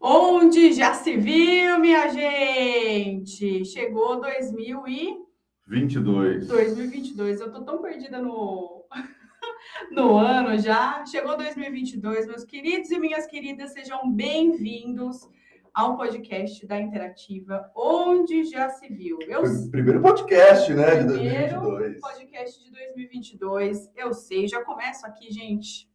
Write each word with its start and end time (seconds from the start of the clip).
Onde 0.00 0.72
já 0.72 0.94
se 0.94 1.16
viu, 1.16 1.80
minha 1.80 2.08
gente? 2.08 3.64
Chegou 3.64 4.20
2000 4.20 4.86
e 4.86 5.18
22. 5.66 6.46
2022. 6.46 7.40
Eu 7.40 7.50
tô 7.50 7.62
tão 7.62 7.82
perdida 7.82 8.22
no 8.22 8.84
no 9.90 10.16
ano 10.16 10.56
já. 10.56 11.04
Chegou 11.04 11.36
2022, 11.36 12.28
meus 12.28 12.44
queridos 12.44 12.92
e 12.92 12.98
minhas 13.00 13.26
queridas, 13.26 13.72
sejam 13.72 14.08
bem-vindos 14.12 15.28
ao 15.74 15.96
podcast 15.96 16.64
da 16.64 16.80
Interativa, 16.80 17.68
onde 17.74 18.44
já 18.44 18.68
se 18.70 18.88
viu. 18.88 19.18
Eu 19.26 19.42
primeiro 19.68 20.00
podcast, 20.00 20.72
né, 20.74 21.02
de 21.02 21.12
primeiro 21.12 21.60
2022. 21.60 22.00
podcast 22.00 22.64
de 22.64 22.70
2022. 22.70 23.90
Eu 23.96 24.14
sei, 24.14 24.46
já 24.46 24.62
começo 24.62 25.04
aqui, 25.04 25.28
gente, 25.32 25.90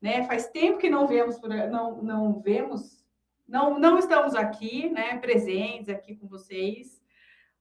né? 0.00 0.22
Faz 0.28 0.46
tempo 0.48 0.78
que 0.78 0.88
não 0.88 1.08
vemos 1.08 1.40
não 1.40 2.00
não 2.00 2.40
vemos 2.40 2.97
não, 3.48 3.78
não 3.78 3.98
estamos 3.98 4.34
aqui, 4.34 4.90
né, 4.90 5.16
presentes 5.18 5.88
aqui 5.88 6.14
com 6.14 6.28
vocês, 6.28 7.00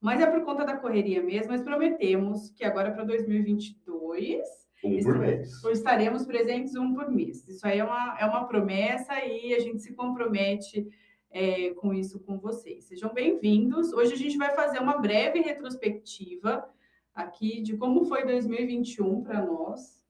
mas 0.02 0.20
é 0.20 0.28
por 0.28 0.44
conta 0.44 0.66
da 0.66 0.76
correria 0.76 1.24
mesmo. 1.24 1.52
Mas 1.52 1.64
prometemos 1.64 2.50
que 2.52 2.66
agora 2.66 2.92
para 2.92 3.06
2022 3.06 4.68
um 4.84 5.04
por 5.04 5.18
mês. 5.18 5.64
estaremos 5.72 6.26
presentes 6.26 6.76
um 6.76 6.94
por 6.94 7.10
mês. 7.10 7.48
Isso 7.48 7.66
aí 7.66 7.80
é 7.80 7.84
uma, 7.84 8.18
é 8.20 8.26
uma 8.26 8.46
promessa 8.46 9.14
e 9.26 9.54
a 9.56 9.60
gente 9.60 9.82
se 9.82 9.94
compromete 9.96 10.88
é, 11.32 11.74
com 11.76 11.94
isso 11.94 12.20
com 12.20 12.38
vocês. 12.38 12.86
Sejam 12.86 13.12
bem-vindos. 13.14 13.92
Hoje 13.94 14.14
a 14.14 14.18
gente 14.18 14.38
vai 14.38 14.54
fazer 14.54 14.80
uma 14.80 14.98
breve 14.98 15.40
retrospectiva 15.40 16.68
aqui 17.16 17.62
de 17.62 17.76
como 17.76 18.06
foi 18.06 18.26
2021 18.26 19.24
para 19.24 19.44
nós, 19.44 20.06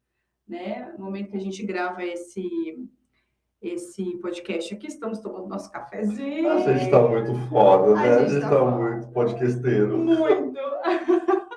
né? 0.45 0.93
No 0.97 1.05
momento 1.05 1.31
que 1.31 1.37
a 1.37 1.41
gente 1.41 1.65
grava 1.65 2.03
esse 2.03 2.89
esse 3.61 4.17
podcast 4.17 4.73
aqui. 4.73 4.87
Estamos 4.87 5.19
tomando 5.19 5.47
nosso 5.47 5.71
cafezinho. 5.71 6.49
A 6.49 6.59
gente 6.59 6.85
está 6.85 7.01
muito 7.01 7.33
foda, 7.49 7.95
né? 7.95 8.09
A 8.09 8.19
gente 8.19 8.35
está 8.35 8.49
tá 8.49 8.65
muito 8.65 9.07
podcasteiro. 9.09 9.97
Muito! 9.97 10.59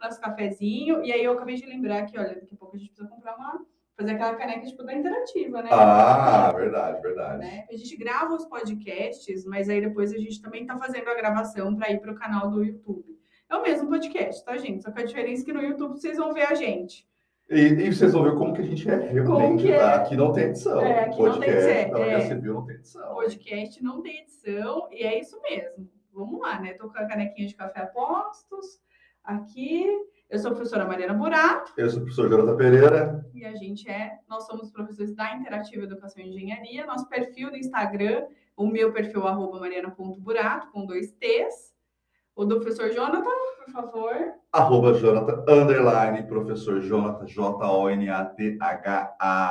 nosso 0.00 0.20
cafezinho. 0.20 1.04
E 1.04 1.12
aí 1.12 1.24
eu 1.24 1.32
acabei 1.32 1.56
de 1.56 1.66
lembrar 1.66 2.06
que, 2.06 2.18
olha, 2.18 2.34
daqui 2.34 2.54
a 2.54 2.56
pouco 2.56 2.76
a 2.76 2.78
gente 2.78 2.90
precisa 2.90 3.08
comprar 3.08 3.36
uma. 3.36 3.64
Fazer 3.96 4.12
aquela 4.12 4.36
caneca 4.36 4.64
tipo 4.64 4.84
da 4.84 4.94
interativa, 4.94 5.60
né? 5.60 5.70
Ah, 5.72 6.52
verdade, 6.52 7.02
verdade. 7.02 7.38
Né? 7.38 7.66
A 7.68 7.76
gente 7.76 7.96
grava 7.96 8.32
os 8.32 8.44
podcasts, 8.44 9.44
mas 9.44 9.68
aí 9.68 9.80
depois 9.80 10.12
a 10.12 10.18
gente 10.18 10.40
também 10.40 10.62
está 10.62 10.78
fazendo 10.78 11.08
a 11.08 11.14
gravação 11.16 11.74
para 11.74 11.90
ir 11.90 12.00
para 12.00 12.12
o 12.12 12.14
canal 12.14 12.48
do 12.48 12.62
YouTube. 12.62 13.18
É 13.50 13.56
o 13.56 13.62
mesmo 13.62 13.88
podcast, 13.88 14.44
tá, 14.44 14.56
gente? 14.56 14.84
Só 14.84 14.92
que 14.92 15.02
a 15.02 15.04
diferença 15.04 15.42
é 15.42 15.44
que 15.46 15.52
no 15.52 15.62
YouTube 15.62 15.98
vocês 15.98 16.16
vão 16.16 16.32
ver 16.32 16.46
a 16.46 16.54
gente. 16.54 17.08
E, 17.50 17.60
e, 17.60 17.92
vocês 17.92 18.12
vão 18.12 18.24
ver 18.24 18.34
como 18.34 18.52
que 18.52 18.60
a 18.60 18.64
gente 18.64 18.88
é 18.90 19.10
realmente, 19.10 19.62
que 19.62 19.72
é? 19.72 19.78
Tá? 19.78 19.94
Aqui 19.94 20.16
não 20.16 20.32
tem 20.32 20.44
edição. 20.44 20.80
É, 20.82 21.04
aqui 21.04 21.16
Podcast, 21.16 21.90
não 21.90 21.98
tem, 21.98 22.12
é, 22.12 22.20
civil 22.20 22.54
não 22.54 22.66
tem 22.66 22.76
edição. 22.76 23.14
Podcast 23.14 23.82
não 23.82 24.02
tem 24.02 24.18
edição, 24.20 24.88
e 24.92 25.02
é 25.02 25.18
isso 25.18 25.40
mesmo. 25.40 25.90
Vamos 26.12 26.40
lá, 26.40 26.60
né? 26.60 26.74
Tô 26.74 26.90
com 26.90 26.98
a 26.98 27.06
canequinha 27.06 27.48
de 27.48 27.54
café 27.54 27.80
a 27.80 27.86
postos. 27.86 28.78
Aqui, 29.24 29.86
eu 30.28 30.38
sou 30.38 30.50
a 30.50 30.54
professora 30.54 30.84
Mariana 30.84 31.14
Burato. 31.14 31.72
Eu 31.78 31.88
sou 31.88 32.00
o 32.00 32.02
professor 32.02 32.28
Jonathan 32.28 32.56
Pereira. 32.56 33.26
E 33.32 33.42
a 33.46 33.54
gente 33.54 33.88
é, 33.88 34.18
nós 34.28 34.44
somos 34.46 34.70
professores 34.70 35.14
da 35.14 35.34
Interativa 35.34 35.84
Educação 35.84 36.22
e 36.22 36.28
Engenharia. 36.28 36.84
Nosso 36.84 37.08
perfil 37.08 37.50
do 37.50 37.56
Instagram, 37.56 38.26
o 38.54 38.66
meu 38.66 38.92
perfil, 38.92 39.26
arroba 39.26 39.58
mariana.burato, 39.58 40.70
com 40.70 40.84
dois 40.84 41.12
T's. 41.12 41.72
O 42.38 42.44
do 42.44 42.60
professor 42.60 42.92
Jonathan, 42.92 43.24
por 43.64 43.72
favor. 43.72 44.14
Arroba 44.52 44.94
Jonathan, 44.94 45.44
underline, 45.48 46.22
professor 46.28 46.80
Jonathan, 46.80 47.26
J-O-N-A-T-H-A. 47.26 48.76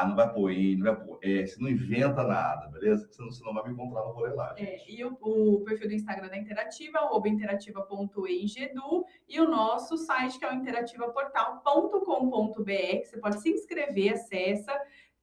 Não 0.08 0.16
vai 0.16 0.34
pôr 0.34 0.54
I, 0.54 0.78
não 0.78 0.86
vai 0.86 0.96
pôr 0.96 1.20
S, 1.22 1.62
não 1.62 1.70
inventa 1.70 2.24
nada, 2.24 2.70
beleza? 2.70 3.06
Senão 3.12 3.30
você 3.30 3.44
não 3.44 3.54
vai 3.54 3.66
me 3.66 3.74
encontrar 3.74 4.04
no 4.04 4.14
rolê 4.14 4.34
lá. 4.34 4.56
É, 4.58 4.90
e 4.90 5.04
o, 5.04 5.18
o, 5.20 5.66
perfil 5.66 5.90
do 5.90 5.96
Instagram 5.96 6.30
da 6.30 6.38
Interativa, 6.38 7.00
arroba 7.00 7.28
interativa.engedu. 7.28 9.04
E 9.28 9.42
o 9.42 9.50
nosso 9.50 9.98
site, 9.98 10.40
que 10.40 10.46
é 10.46 10.50
o 10.50 10.56
interativaportal.com.br. 10.56 13.04
Você 13.04 13.18
pode 13.18 13.42
se 13.42 13.50
inscrever, 13.50 14.14
acessa 14.14 14.72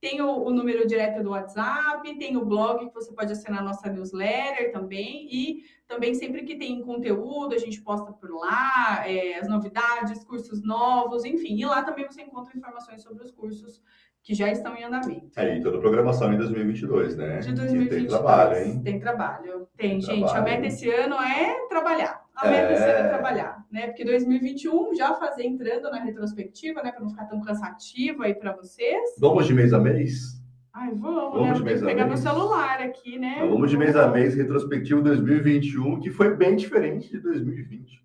tem 0.05 0.21
o, 0.21 0.45
o, 0.45 0.51
número 0.51 0.87
direto 0.87 1.23
do 1.23 1.31
WhatsApp, 1.31 2.19
tem 2.19 2.37
o 2.37 2.45
blog 2.45 2.87
que 2.87 2.93
você 2.93 3.11
pode 3.11 3.33
assinar 3.33 3.61
a 3.61 3.65
nossa 3.65 3.89
newsletter 3.89 4.71
também, 4.71 5.27
e 5.33 5.65
também 5.89 6.13
sempre 6.15 6.43
que 6.43 6.57
tem 6.57 6.83
conteúdo, 6.83 7.55
a 7.55 7.59
gente 7.59 7.81
posta 7.81 8.13
por 8.13 8.31
lá, 8.31 9.03
é, 9.09 9.39
as 9.39 9.49
novidades, 9.49 10.23
cursos 10.23 10.63
novos, 10.63 11.25
enfim. 11.25 11.57
E 11.59 11.65
lá 11.65 11.83
também 11.83 12.05
você 12.05 12.21
encontra 12.21 12.55
informações 12.55 13.01
sobre 13.01 13.25
os 13.25 13.31
cursos 13.31 13.81
que 14.23 14.35
já 14.35 14.53
estão 14.53 14.77
em 14.77 14.85
andamento. 14.85 15.41
É, 15.41 15.57
e 15.57 15.63
toda 15.63 15.79
a 15.79 15.81
programação 15.81 16.31
em 16.35 16.37
2022, 16.37 17.17
né? 17.17 17.39
De 17.39 17.55
2022. 17.55 17.89
tem 17.89 18.07
trabalho, 18.07 18.59
hein? 18.59 18.83
Tem 18.83 19.01
trabalho. 19.01 19.69
Tem, 19.75 19.89
tem 19.89 20.01
gente. 20.03 20.19
Trabalho. 20.19 20.39
A 20.39 20.43
meta 20.43 20.67
esse 20.67 20.91
ano 20.91 21.15
é 21.15 21.67
trabalhar. 21.69 22.24
A 22.37 22.49
meta 22.49 22.73
é... 22.73 22.99
ano 22.99 23.07
é 23.07 23.09
trabalhar, 23.09 23.65
né? 23.71 23.87
Porque 23.87 24.05
2021 24.05 24.95
já 24.95 25.15
fazer 25.15 25.45
entrando 25.45 25.91
na 25.91 25.99
retrospectiva, 25.99 26.83
né? 26.83 26.91
Para 26.91 27.01
não 27.01 27.11
ficar 27.11 27.27
tão 27.27 27.41
cansativo 27.41 28.23
aí 28.23 28.35
para 28.35 28.53
vocês. 28.53 29.15
Vamos 29.19 29.47
de 29.47 29.55
mês 29.55 29.73
a 29.73 29.79
mês? 29.79 30.43
Ai, 30.73 30.91
vamos, 30.91 31.33
vamos 31.33 31.49
né? 31.49 31.55
de 31.55 31.63
mês 31.63 31.83
a 31.83 31.87
pegar 31.87 32.07
mês. 32.07 32.21
meu 32.21 32.33
celular 32.33 32.81
aqui, 32.81 33.19
né? 33.19 33.35
Então, 33.37 33.51
vamos 33.51 33.71
de 33.71 33.77
mês 33.77 33.95
a 33.95 34.09
mês, 34.09 34.35
retrospectivo 34.35 35.01
2021, 35.03 36.01
que 36.01 36.11
foi 36.11 36.35
bem 36.35 36.57
diferente 36.57 37.09
de 37.11 37.21
2020. 37.21 38.05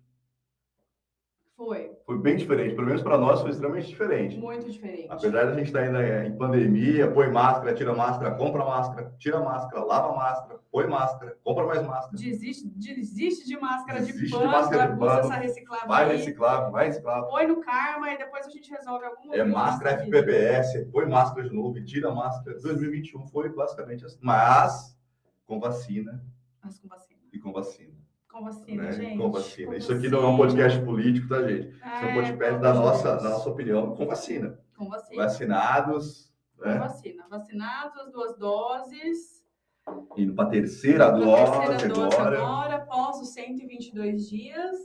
Foi. 1.60 1.94
Foi 2.06 2.18
bem 2.18 2.36
diferente, 2.36 2.74
pelo 2.74 2.86
menos 2.86 3.02
para 3.02 3.18
nós 3.18 3.42
foi 3.42 3.50
extremamente 3.50 3.88
diferente. 3.88 4.34
Muito 4.38 4.70
diferente. 4.70 5.08
Apesar 5.10 5.44
de 5.44 5.52
a 5.52 5.54
gente 5.56 5.66
estar 5.66 5.80
tá 5.80 5.84
ainda 5.84 6.24
em 6.24 6.34
pandemia, 6.34 7.12
põe 7.12 7.30
máscara, 7.30 7.74
tira 7.74 7.92
máscara, 7.92 8.34
compra 8.34 8.64
máscara, 8.64 9.14
tira 9.18 9.40
máscara, 9.40 9.84
lava 9.84 10.16
máscara, 10.16 10.58
põe 10.72 10.86
máscara, 10.86 11.36
compra 11.44 11.66
mais 11.66 11.86
máscara. 11.86 12.16
Desiste, 12.16 12.66
desiste 12.66 13.46
de 13.46 13.60
máscara 13.60 13.98
desiste 13.98 14.24
de 14.24 14.30
pano, 14.30 14.46
de 14.46 14.50
máscara 14.50 14.90
de 14.90 14.98
pano, 14.98 15.20
essa 15.20 15.34
reciclável 15.34 15.86
vai 15.86 16.04
aí, 16.04 16.16
reciclável, 16.16 16.70
vai 16.70 16.86
reciclável. 16.86 17.28
Põe 17.28 17.46
no 17.46 17.60
karma 17.60 18.10
e 18.10 18.16
depois 18.16 18.46
a 18.46 18.50
gente 18.50 18.70
resolve 18.70 19.04
algum 19.04 19.34
É 19.34 19.44
máscara 19.44 19.98
FPPS, 19.98 20.88
põe 20.90 21.04
máscara 21.04 21.46
de 21.46 21.54
novo 21.54 21.84
tira 21.84 22.10
máscara. 22.10 22.58
2021 22.58 23.26
foi 23.26 23.50
basicamente 23.50 24.06
assim, 24.06 24.18
mas 24.22 24.98
com 25.44 25.60
vacina. 25.60 26.24
Mas 26.64 26.78
com 26.78 26.88
vacina. 26.88 27.20
E 27.30 27.38
com 27.38 27.52
vacina. 27.52 27.99
Com 28.30 28.44
vacina, 28.44 28.82
né? 28.84 28.92
gente. 28.92 29.18
Com 29.18 29.30
vacina. 29.30 29.66
Com 29.68 29.74
Isso 29.74 29.88
vacina. 29.88 29.98
aqui 29.98 30.08
não 30.08 30.24
é 30.24 30.32
um 30.32 30.36
podcast 30.36 30.80
político, 30.82 31.28
tá, 31.28 31.42
gente? 31.42 31.68
Isso 31.68 31.84
é, 31.84 32.06
um 32.06 32.14
podcast 32.14 32.60
da 32.60 32.74
nossa, 32.74 33.16
da 33.16 33.30
nossa 33.30 33.50
opinião 33.50 33.94
com 33.94 34.06
vacina. 34.06 34.58
Com 34.76 34.88
vacina. 34.88 35.22
Vacinados. 35.22 36.32
Com 36.56 36.64
né? 36.64 36.78
vacina. 36.78 37.26
Vacinados, 37.28 37.96
as 37.98 38.12
duas 38.12 38.38
doses. 38.38 39.40
Indo 40.16 40.34
para 40.34 40.44
a 40.44 40.50
terceira 40.50 41.10
dose, 41.10 41.66
terceira 41.66 41.94
dose 41.94 42.16
agora. 42.16 42.38
agora, 42.38 42.76
após 42.76 43.20
os 43.20 43.30
122 43.30 44.28
dias. 44.28 44.76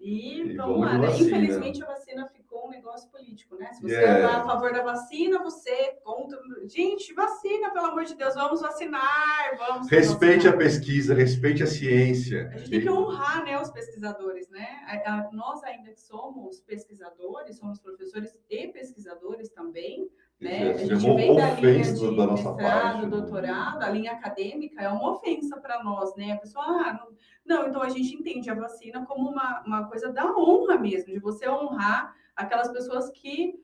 E, 0.00 0.42
e 0.42 0.56
vamos 0.56 0.80
lá, 0.80 0.98
né? 0.98 1.08
Infelizmente 1.08 1.82
a 1.82 1.86
vacina 1.86 2.26
ficou 2.28 2.43
um 2.64 2.70
negócio 2.70 3.10
político, 3.10 3.56
né? 3.56 3.72
Se 3.72 3.82
você 3.82 3.94
yeah. 3.94 4.20
é 4.20 4.36
a 4.36 4.44
favor 4.44 4.72
da 4.72 4.82
vacina, 4.82 5.42
você 5.42 5.70
é 5.70 5.92
contra. 6.02 6.38
Gente, 6.66 7.12
vacina, 7.12 7.70
pelo 7.70 7.86
amor 7.86 8.04
de 8.04 8.14
Deus, 8.14 8.34
vamos 8.34 8.60
vacinar, 8.60 9.56
vamos. 9.58 9.88
Respeite 9.88 10.46
vacinar. 10.46 10.54
a 10.54 10.58
pesquisa, 10.58 11.14
respeite 11.14 11.62
a 11.62 11.66
ciência. 11.66 12.50
A 12.52 12.58
gente 12.58 12.70
tem 12.70 12.80
que 12.80 12.90
honrar, 12.90 13.44
né, 13.44 13.60
os 13.60 13.70
pesquisadores, 13.70 14.48
né? 14.48 14.66
A, 14.86 15.12
a, 15.12 15.32
nós 15.32 15.62
ainda 15.64 15.92
que 15.92 16.00
somos 16.00 16.60
pesquisadores, 16.60 17.58
somos 17.58 17.78
professores 17.78 18.34
e 18.48 18.68
pesquisadores 18.68 19.50
também, 19.50 20.10
né? 20.40 20.72
A 20.72 20.76
gente 20.76 20.94
vem 20.96 21.36
da 21.36 21.50
linha 21.54 21.82
de 21.82 22.16
da 22.16 22.26
mestrado, 22.26 22.56
parte, 22.56 23.02
né? 23.02 23.06
doutorado, 23.08 23.82
a 23.82 23.88
linha 23.90 24.12
acadêmica 24.12 24.82
é 24.82 24.88
uma 24.88 25.12
ofensa 25.12 25.60
para 25.60 25.82
nós, 25.82 26.14
né? 26.16 26.32
A 26.32 26.36
pessoa, 26.38 26.64
ah, 26.64 26.92
não, 26.92 27.16
não, 27.44 27.68
então 27.68 27.82
a 27.82 27.88
gente 27.88 28.14
entende 28.14 28.50
a 28.50 28.54
vacina 28.54 29.04
como 29.06 29.30
uma, 29.30 29.62
uma 29.66 29.88
coisa 29.88 30.12
da 30.12 30.26
honra 30.36 30.78
mesmo, 30.78 31.12
de 31.12 31.20
você 31.20 31.48
honrar 31.48 32.14
aquelas 32.36 32.68
pessoas 32.68 33.10
que 33.10 33.54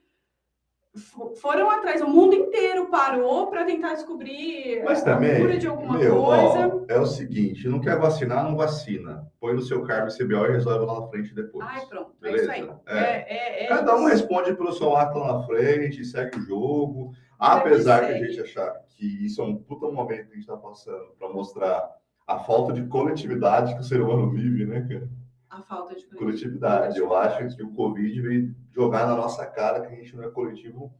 foram 1.36 1.70
atrás, 1.70 2.02
o 2.02 2.08
mundo 2.08 2.34
inteiro 2.34 2.86
parou 2.90 3.46
para 3.46 3.64
tentar 3.64 3.94
descobrir 3.94 4.82
Mas 4.84 5.02
também, 5.04 5.36
a 5.36 5.40
cura 5.40 5.56
de 5.56 5.66
alguma 5.68 5.96
meu, 5.96 6.24
coisa. 6.24 6.66
Ó, 6.66 6.84
é 6.88 6.98
o 6.98 7.06
seguinte, 7.06 7.68
não 7.68 7.80
quer 7.80 7.96
vacinar, 7.96 8.42
não 8.42 8.56
vacina. 8.56 9.24
Põe 9.38 9.54
no 9.54 9.62
seu 9.62 9.82
cargo 9.84 10.10
CBO 10.10 10.46
e 10.46 10.52
resolve 10.52 10.84
lá 10.84 11.00
na 11.00 11.06
frente 11.06 11.32
depois. 11.32 11.64
Ai, 11.68 11.86
pronto, 11.86 12.12
Beleza? 12.20 12.52
é 12.52 12.58
isso 12.58 12.70
aí. 12.70 12.76
É. 12.86 12.98
É, 12.98 13.62
é, 13.62 13.64
é 13.64 13.68
Cada 13.68 13.96
um 13.96 14.06
responde 14.06 14.52
pelo 14.54 14.72
seu 14.72 14.96
ato 14.96 15.18
lá 15.18 15.38
na 15.38 15.42
frente, 15.44 16.04
segue 16.04 16.38
o 16.38 16.42
jogo. 16.42 17.12
Apesar 17.38 18.00
de 18.06 18.12
a 18.12 18.18
gente 18.18 18.40
achar 18.40 18.70
que 18.88 19.24
isso 19.24 19.40
é 19.40 19.44
um 19.44 19.56
puta 19.56 19.86
momento 19.86 20.26
que 20.26 20.32
a 20.32 20.34
gente 20.34 20.40
está 20.40 20.56
passando 20.56 21.14
para 21.18 21.28
mostrar 21.28 21.88
a 22.26 22.38
falta 22.40 22.72
de 22.72 22.84
coletividade 22.86 23.74
que 23.74 23.80
o 23.80 23.84
ser 23.84 24.00
humano 24.00 24.30
vive, 24.30 24.66
né, 24.66 24.86
cara? 24.88 25.08
A 25.50 25.62
falta 25.62 25.96
de 25.96 26.06
coletividade. 26.06 26.98
Eu 26.98 27.14
acho 27.14 27.56
que 27.56 27.62
o 27.62 27.72
Covid 27.72 28.20
veio 28.22 28.54
jogar 28.70 29.06
na 29.06 29.16
nossa 29.16 29.44
cara 29.46 29.80
que 29.80 29.92
a 29.92 29.96
gente 29.96 30.14
não 30.16 30.24
é 30.24 30.30
coletivo. 30.30 30.94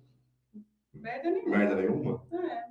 Merda 0.92 1.30
nenhuma. 1.30 1.56
Merda 1.56 1.74
nenhuma? 1.76 2.26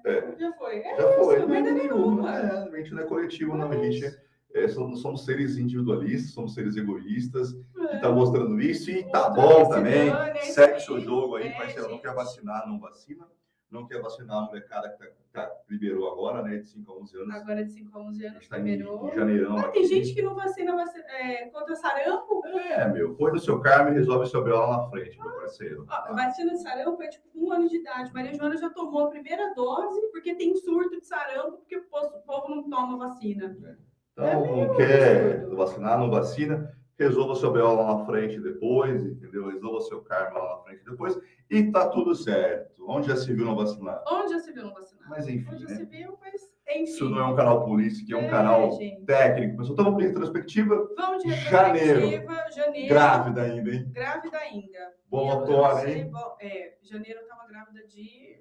É. 0.05 0.11
é. 0.11 0.35
Já 0.37 0.53
foi. 0.53 0.79
É 0.79 0.95
Já 0.97 1.09
isso, 1.09 1.23
foi. 1.23 1.45
Merda 1.45 1.71
nenhuma. 1.71 2.37
É, 2.37 2.67
a 2.67 2.77
gente 2.77 2.93
não 2.93 3.03
é 3.03 3.05
coletivo, 3.05 3.55
não. 3.55 3.71
A 3.71 3.77
gente 3.77 4.05
é, 4.53 4.67
somos, 4.67 5.01
somos, 5.01 5.25
seres 5.25 5.57
individualistas, 5.57 6.33
somos 6.33 6.53
seres 6.53 6.75
egoístas, 6.75 7.53
é. 7.53 7.87
que 7.87 8.01
tá 8.01 8.11
mostrando 8.11 8.59
isso 8.59 8.91
e 8.91 9.03
tá 9.09 9.29
bom 9.29 9.69
também. 9.69 10.11
Segue 10.41 10.79
seu 10.81 10.99
jogo 10.99 11.37
aí, 11.37 11.47
é, 11.47 11.51
parceiro. 11.51 11.89
Não 11.89 11.99
quer 11.99 12.13
vacinar, 12.13 12.67
não 12.67 12.79
vacina. 12.79 13.25
Não 13.71 13.85
quer 13.85 14.01
vacinar 14.01 14.37
a 14.37 14.41
molecada 14.41 14.89
que 14.89 14.97
tá, 14.97 15.07
tá, 15.31 15.51
liberou 15.69 16.11
agora, 16.11 16.41
né? 16.41 16.57
De 16.57 16.67
5 16.67 16.91
a 16.91 16.95
11 16.97 17.17
anos. 17.17 17.35
Agora 17.35 17.63
de 17.63 17.71
5 17.71 17.97
a 17.97 18.01
11 18.01 18.25
anos 18.25 18.47
tá 18.47 18.57
liberou. 18.57 19.07
Em, 19.07 19.11
em 19.11 19.15
janeirão. 19.15 19.57
Ah, 19.57 19.69
tem 19.69 19.85
gente 19.85 20.13
que 20.13 20.21
não 20.21 20.35
vacina, 20.35 20.75
vacina 20.75 21.05
é, 21.07 21.49
contra 21.49 21.75
sarampo. 21.75 22.41
É, 22.47 22.87
meu. 22.87 23.15
Põe 23.15 23.31
no 23.31 23.39
seu 23.39 23.59
carro 23.59 23.89
e 23.89 23.93
resolve 23.93 24.27
seu 24.27 24.43
B.O. 24.43 24.55
lá 24.55 24.77
na 24.77 24.89
frente, 24.89 25.19
meu 25.19 25.31
parceiro. 25.31 25.85
Ah, 25.87 26.11
vacina 26.13 26.51
de 26.51 26.61
sarampo 26.61 27.01
é 27.03 27.07
tipo 27.07 27.27
um 27.35 27.51
ano 27.51 27.67
de 27.67 27.77
idade. 27.77 28.13
Maria 28.13 28.33
Joana 28.33 28.57
já 28.57 28.69
tomou 28.69 29.05
a 29.05 29.09
primeira 29.09 29.53
dose 29.53 30.01
porque 30.11 30.33
tem 30.35 30.55
surto 30.55 30.99
de 30.99 31.05
sarampo, 31.05 31.57
porque 31.57 31.77
o 31.77 31.83
povo 31.83 32.49
não 32.49 32.69
toma 32.69 32.97
vacina. 32.97 33.55
É. 33.63 33.89
Então, 34.13 34.25
é 34.25 34.65
não 34.65 34.75
quer 34.75 35.45
vacinar, 35.49 35.99
não 35.99 36.09
vacina 36.09 36.78
resolva 36.99 37.35
seu 37.35 37.51
BO 37.51 37.75
lá 37.75 37.97
na 37.97 38.05
frente 38.05 38.39
depois, 38.39 39.03
entendeu? 39.05 39.47
Resolva 39.47 39.79
seu 39.81 40.01
karma 40.01 40.37
lá 40.37 40.57
na 40.57 40.63
frente 40.63 40.83
depois 40.83 41.17
e 41.49 41.71
tá 41.71 41.87
tudo 41.87 42.13
certo. 42.13 42.85
Onde 42.87 43.07
já 43.07 43.15
se 43.15 43.33
viu 43.33 43.45
não 43.45 43.55
vacinar? 43.55 44.03
Onde 44.07 44.33
já 44.33 44.39
se 44.39 44.51
viu 44.51 44.63
não 44.63 44.73
vacinar? 44.73 45.09
Mas 45.09 45.27
enfim, 45.27 45.49
Onde 45.49 45.63
né? 45.63 45.69
já 45.69 45.75
se 45.77 45.85
viu, 45.85 46.17
mas 46.19 46.51
enfim. 46.67 46.83
Isso 46.83 47.09
não 47.09 47.19
é 47.19 47.25
um 47.25 47.35
canal 47.35 47.65
polícia, 47.65 48.05
que 48.05 48.13
é 48.13 48.17
um 48.17 48.25
é, 48.25 48.29
canal 48.29 48.71
gente. 48.73 49.05
técnico. 49.05 49.57
Mas 49.57 49.69
então 49.69 49.85
vamos 49.85 50.01
de 50.01 50.07
retrospectiva. 50.07 50.89
Vamos 50.95 51.23
de 51.23 51.29
retrospectiva. 51.29 52.01
Janeiro. 52.01 52.53
janeiro. 52.53 52.89
Grávida 52.89 53.41
ainda, 53.41 53.71
hein? 53.71 53.91
Grávida 53.91 54.37
ainda. 54.37 54.93
Boa 55.07 55.35
motora, 55.35 55.89
hein? 55.89 56.11
É, 56.41 56.77
janeiro 56.81 57.21
eu 57.21 57.27
tava 57.27 57.47
grávida 57.47 57.87
de... 57.87 58.39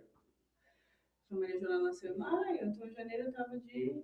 A 1.30 1.34
Maria 1.34 1.60
Joana 1.60 1.82
nasceu 1.84 2.14
em 2.14 2.18
maio, 2.18 2.58
então 2.62 2.88
janeiro 2.90 3.24
eu 3.24 3.32
tava 3.32 3.58
de 3.58 4.02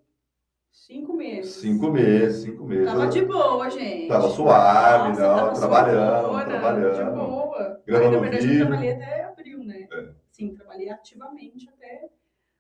Cinco 0.75 1.15
meses. 1.15 1.53
Cinco 1.53 1.89
meses, 1.89 2.43
cinco 2.43 2.65
meses. 2.65 2.87
Tava 2.87 3.07
de 3.07 3.25
boa, 3.25 3.71
gente. 3.71 4.09
Tava 4.09 4.29
suave, 4.29 5.09
Nossa, 5.11 5.23
não, 5.23 5.37
tava 5.37 5.55
trabalhando, 5.55 6.29
boa, 6.29 6.45
trabalhando. 6.45 7.11
De 7.11 7.17
boa. 7.17 7.83
Gravando 7.87 8.11
na 8.11 8.21
verdade, 8.21 8.53
eu 8.53 8.67
trabalhei 8.67 8.93
até 8.93 9.25
abril, 9.25 9.65
né? 9.65 9.89
É. 9.93 10.09
Sim, 10.33 10.53
trabalhei 10.53 10.91
ativamente 10.91 11.69
até, 11.69 12.09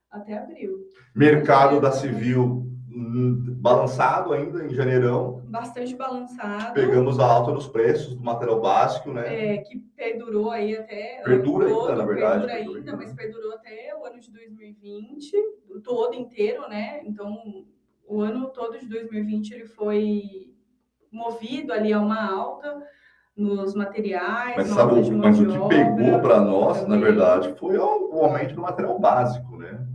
até 0.08 0.38
abril. 0.38 0.88
Mercado 1.12 1.81
da 1.81 1.90
Civil 1.90 2.64
hum, 2.88 3.56
balançado 3.58 4.32
ainda 4.32 4.64
em 4.64 4.72
janeirão. 4.72 5.43
Bastante 5.46 5.96
balançado. 5.96 6.72
Pegamos 6.72 7.19
a 7.19 7.26
alta 7.26 7.50
nos 7.50 7.67
preços 7.67 8.14
do 8.14 8.22
material 8.22 8.60
básico, 8.60 9.12
né? 9.12 9.56
É, 9.56 9.58
que 9.58 9.76
perdurou 9.96 10.52
aí 10.52 10.76
até. 10.76 11.20
Perdura 11.25 11.69
todo, 11.69 11.88
ainda, 11.90 11.96
na 11.96 12.06
verdade. 12.06 12.46
Perdura 12.46 12.78
ainda, 12.78 12.93
perdura. 12.93 12.96
mas 12.96 13.12
perdurou 13.12 13.52
até 13.55 13.93
o 13.99 14.05
ano 14.06 14.20
de 14.20 14.31
2020, 14.31 15.32
todo 15.82 16.14
inteiro, 16.14 16.69
né? 16.69 17.02
Então, 17.05 17.67
o 18.06 18.20
ano 18.20 18.48
todo 18.48 18.78
de 18.78 18.86
2020 18.86 19.52
ele 19.52 19.66
foi 19.66 20.54
movido 21.10 21.72
ali 21.72 21.92
a 21.92 22.00
uma 22.00 22.30
alta 22.30 22.82
nos 23.36 23.74
materiais. 23.74 24.56
Mas, 24.56 24.68
sabe, 24.68 25.10
mas 25.10 25.40
o 25.40 25.46
que 25.46 25.68
pegou 25.68 26.20
para 26.20 26.40
nós, 26.40 26.80
também. 26.80 26.98
na 26.98 27.04
verdade, 27.04 27.54
foi 27.58 27.76
o, 27.78 28.14
o, 28.14 28.24
aumento 28.24 28.54
do 28.54 28.62
material 28.62 28.98
básico, 28.98 29.56
né? 29.56 29.86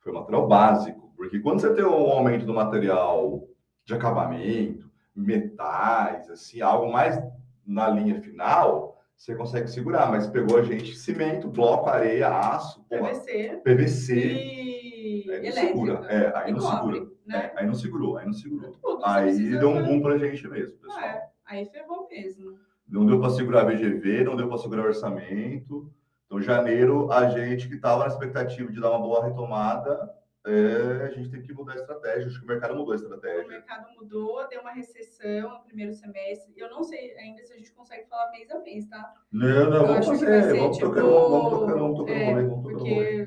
Foi 0.00 0.12
o 0.12 0.14
material 0.14 0.46
básico. 0.46 1.12
Porque 1.16 1.40
quando 1.40 1.60
você 1.60 1.72
tem 1.74 1.84
um 1.84 2.10
aumento 2.10 2.44
do 2.44 2.52
material 2.52 3.46
de 3.84 3.94
acabamento, 3.94 4.90
metais, 5.14 6.28
assim, 6.28 6.60
algo 6.60 6.92
mais 6.92 7.18
na 7.66 7.88
linha 7.88 8.20
final, 8.20 8.98
você 9.16 9.34
consegue 9.34 9.68
segurar. 9.68 10.10
Mas 10.10 10.26
pegou 10.26 10.58
a 10.58 10.62
gente 10.62 10.94
cimento, 10.96 11.48
bloco, 11.48 11.88
areia, 11.88 12.28
aço, 12.28 12.84
PVC. 12.88 13.60
PVC. 13.64 14.14
E 14.14 14.83
aí 15.30 15.42
não 15.42 15.52
segura. 15.52 15.92
É, 16.08 16.38
aí 16.38 16.52
não 16.52 16.60
cobre, 16.60 16.98
segura. 16.98 17.14
Né? 17.26 17.36
É, 17.36 17.52
aí 17.56 17.66
não 17.66 17.74
segurou, 17.74 18.16
aí 18.16 18.26
não 18.26 18.32
segurou. 18.32 18.72
Tudo, 18.72 19.04
aí 19.04 19.50
deu 19.50 19.70
um 19.70 19.82
boom 19.82 20.00
pra 20.00 20.18
gente 20.18 20.46
mesmo, 20.48 20.78
pessoal. 20.78 21.04
É, 21.04 21.28
aí 21.46 21.66
ferrou 21.66 22.08
mesmo. 22.08 22.58
Não 22.86 23.06
deu 23.06 23.18
para 23.18 23.30
segurar 23.30 23.64
VGV, 23.64 24.24
não 24.24 24.36
deu 24.36 24.48
para 24.48 24.58
segurar 24.58 24.84
orçamento. 24.84 25.90
Então, 26.26 26.40
janeiro, 26.40 27.10
a 27.12 27.28
gente 27.28 27.68
que 27.68 27.74
estava 27.74 28.00
na 28.00 28.08
expectativa 28.08 28.70
de 28.70 28.80
dar 28.80 28.90
uma 28.90 28.98
boa 28.98 29.24
retomada, 29.24 30.12
é, 30.46 31.06
a 31.06 31.10
gente 31.10 31.30
tem 31.30 31.40
que 31.40 31.54
mudar 31.54 31.72
a 31.72 31.76
estratégia. 31.76 32.26
Acho 32.26 32.38
que 32.38 32.44
o 32.44 32.48
mercado 32.48 32.76
mudou 32.76 32.92
a 32.92 32.96
estratégia. 32.96 33.44
O 33.44 33.48
mercado 33.48 33.94
mudou, 33.94 34.46
deu 34.48 34.60
uma 34.60 34.72
recessão 34.72 35.50
no 35.50 35.64
primeiro 35.64 35.92
semestre. 35.94 36.52
Eu 36.56 36.68
não 36.70 36.82
sei 36.82 37.16
ainda 37.16 37.42
se 37.44 37.52
a 37.52 37.56
gente 37.56 37.72
consegue 37.72 38.06
falar 38.08 38.30
mês 38.30 38.50
a 38.50 38.58
mês, 38.60 38.86
tá? 38.86 39.14
Não, 39.32 39.70
não, 39.70 39.80
Eu 39.80 39.86
vamos 39.86 40.06
fazer. 40.06 40.58
Vamos, 40.58 40.76
tipo, 40.76 40.88
tocando, 40.90 41.10
vamos 41.10 41.50
tocando, 41.50 41.78
vamos 41.78 41.98
tocando, 41.98 42.16
é, 42.16 42.34
vamos 42.34 42.62
tocando. 42.62 42.78
Porque, 42.78 43.26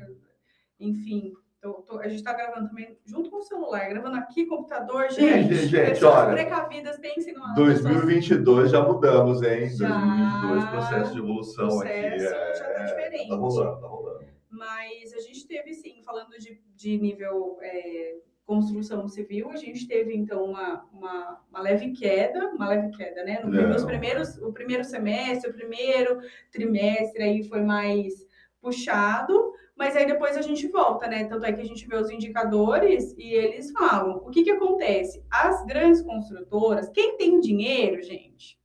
enfim, 0.78 1.32
Tô, 1.60 1.72
tô, 1.82 1.98
a 1.98 2.06
gente 2.06 2.18
está 2.18 2.32
gravando 2.32 2.68
também 2.68 2.96
junto 3.04 3.30
com 3.30 3.38
o 3.38 3.42
celular, 3.42 3.88
gravando 3.88 4.16
aqui, 4.16 4.46
computador, 4.46 5.10
gente. 5.10 5.54
Gente, 5.54 5.66
gente 5.66 6.04
olha. 6.04 6.32
precavidas, 6.32 6.98
pensem 6.98 7.34
no 7.34 7.52
2022 7.54 8.70
já 8.70 8.80
mudamos, 8.80 9.42
hein? 9.42 9.68
Já, 9.70 9.88
2022, 9.88 10.64
processo 10.66 11.12
de 11.12 11.18
evolução 11.18 11.68
processo 11.68 11.88
aqui. 11.88 12.24
É, 12.24 12.54
já 12.54 12.74
tá 12.74 12.84
diferente. 12.84 13.28
Tá 13.28 13.34
rolando, 13.34 13.80
tá 13.80 13.86
rolando. 13.88 14.24
Mas 14.50 15.12
a 15.12 15.20
gente 15.20 15.48
teve, 15.48 15.74
sim, 15.74 16.00
falando 16.04 16.30
de, 16.38 16.62
de 16.76 16.96
nível 16.96 17.58
é, 17.60 18.18
construção 18.46 19.08
civil, 19.08 19.50
a 19.50 19.56
gente 19.56 19.86
teve, 19.86 20.16
então, 20.16 20.44
uma, 20.44 20.84
uma, 20.92 21.40
uma, 21.50 21.60
leve 21.60 21.90
queda, 21.90 22.50
uma 22.50 22.68
leve 22.68 22.96
queda, 22.96 23.24
né? 23.24 23.40
No, 23.42 23.50
nos 23.50 23.84
primeiros, 23.84 24.38
o 24.38 24.52
primeiro 24.52 24.84
semestre, 24.84 25.50
o 25.50 25.54
primeiro 25.54 26.20
trimestre 26.52 27.22
aí 27.22 27.42
foi 27.42 27.62
mais 27.62 28.14
puxado, 28.60 29.52
mas 29.78 29.94
aí 29.94 30.04
depois 30.04 30.36
a 30.36 30.42
gente 30.42 30.66
volta, 30.66 31.06
né? 31.06 31.24
Tanto 31.24 31.46
é 31.46 31.52
que 31.52 31.60
a 31.60 31.64
gente 31.64 31.86
vê 31.86 31.94
os 31.94 32.10
indicadores 32.10 33.14
e 33.16 33.32
eles 33.32 33.70
falam. 33.70 34.16
O 34.16 34.30
que, 34.30 34.42
que 34.42 34.50
acontece? 34.50 35.24
As 35.30 35.64
grandes 35.64 36.02
construtoras, 36.02 36.88
quem 36.88 37.16
tem 37.16 37.38
dinheiro, 37.38 38.02
gente, 38.02 38.58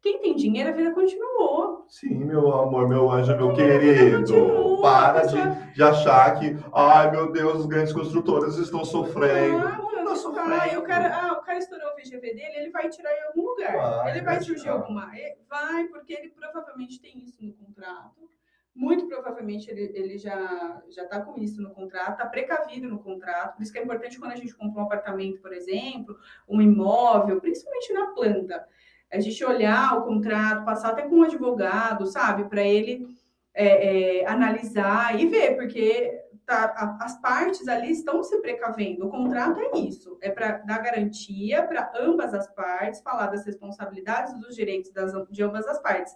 quem 0.00 0.18
tem 0.18 0.34
dinheiro, 0.34 0.70
a 0.70 0.72
vida 0.72 0.92
continuou. 0.92 1.84
Sim, 1.88 2.24
meu 2.24 2.50
amor, 2.54 2.88
meu 2.88 3.10
anjo, 3.10 3.36
meu 3.36 3.52
querido. 3.52 4.32
Continua, 4.32 4.80
para 4.80 5.26
de, 5.26 5.74
de 5.74 5.82
achar 5.82 6.38
que, 6.38 6.56
ai 6.72 7.10
meu 7.10 7.30
Deus, 7.30 7.56
os 7.60 7.66
grandes 7.66 7.92
construtoras 7.92 8.56
estão 8.56 8.82
sofrendo. 8.82 9.58
Ah, 9.58 10.02
não 10.02 10.16
sofrendo. 10.16 10.54
Ah, 10.54 10.78
o 10.78 10.82
cara, 10.82 11.14
ah, 11.14 11.32
o 11.34 11.42
cara 11.42 11.58
estourou 11.58 11.90
o 11.90 11.96
VGV 11.96 12.20
dele, 12.20 12.56
ele 12.56 12.70
vai 12.70 12.88
tirar 12.88 13.12
em 13.12 13.26
algum 13.26 13.42
lugar. 13.50 13.76
Vai, 13.76 14.10
ele 14.12 14.24
vai 14.24 14.40
surgir 14.40 14.70
alguma. 14.70 15.10
Vai, 15.50 15.84
porque 15.88 16.14
ele 16.14 16.30
provavelmente 16.30 16.98
tem 16.98 17.22
isso 17.22 17.44
no 17.44 17.52
contrato 17.52 18.35
muito 18.76 19.08
provavelmente 19.08 19.70
ele, 19.70 19.90
ele 19.94 20.18
já 20.18 20.82
já 20.90 21.04
está 21.04 21.20
com 21.20 21.40
isso 21.40 21.62
no 21.62 21.70
contrato, 21.70 22.12
está 22.12 22.26
precavido 22.26 22.88
no 22.88 22.98
contrato. 22.98 23.56
Por 23.56 23.62
isso 23.62 23.72
que 23.72 23.78
é 23.78 23.82
importante 23.82 24.18
quando 24.18 24.32
a 24.32 24.36
gente 24.36 24.54
compra 24.54 24.82
um 24.82 24.84
apartamento, 24.84 25.40
por 25.40 25.52
exemplo, 25.52 26.16
um 26.46 26.60
imóvel, 26.60 27.40
principalmente 27.40 27.92
na 27.94 28.08
planta, 28.08 28.68
a 29.10 29.18
gente 29.18 29.42
olhar 29.44 29.96
o 29.98 30.04
contrato, 30.04 30.64
passar 30.64 30.90
até 30.90 31.02
com 31.02 31.16
um 31.16 31.22
advogado, 31.22 32.06
sabe, 32.06 32.44
para 32.48 32.62
ele 32.62 33.06
é, 33.54 34.20
é, 34.20 34.26
analisar 34.26 35.18
e 35.18 35.26
ver, 35.26 35.56
porque 35.56 36.22
tá, 36.44 36.74
a, 36.76 37.04
as 37.04 37.20
partes 37.20 37.66
ali 37.68 37.90
estão 37.90 38.22
se 38.22 38.38
precavendo. 38.40 39.06
O 39.06 39.10
contrato 39.10 39.58
é 39.58 39.78
isso, 39.78 40.18
é 40.20 40.30
para 40.30 40.58
dar 40.58 40.82
garantia 40.82 41.62
para 41.62 41.90
ambas 41.98 42.34
as 42.34 42.46
partes, 42.54 43.00
falar 43.00 43.28
das 43.28 43.46
responsabilidades 43.46 44.38
dos 44.38 44.54
direitos 44.54 44.92
das, 44.92 45.12
de 45.30 45.42
ambas 45.42 45.66
as 45.66 45.80
partes. 45.80 46.14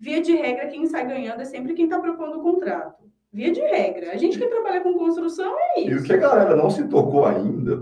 Via 0.00 0.22
de 0.22 0.32
regra, 0.32 0.68
quem 0.68 0.86
sai 0.86 1.06
ganhando 1.06 1.42
é 1.42 1.44
sempre 1.44 1.74
quem 1.74 1.86
está 1.86 1.98
propondo 1.98 2.38
o 2.38 2.42
contrato. 2.42 3.02
Via 3.32 3.52
de 3.52 3.60
regra. 3.60 4.12
A 4.12 4.16
gente 4.16 4.38
que 4.38 4.46
trabalha 4.46 4.80
com 4.80 4.94
construção 4.94 5.54
é 5.58 5.80
isso. 5.80 5.90
E 5.90 5.94
o 5.96 6.02
que 6.02 6.12
a 6.12 6.16
galera 6.16 6.54
não 6.54 6.70
se 6.70 6.86
tocou 6.88 7.26
ainda, 7.26 7.76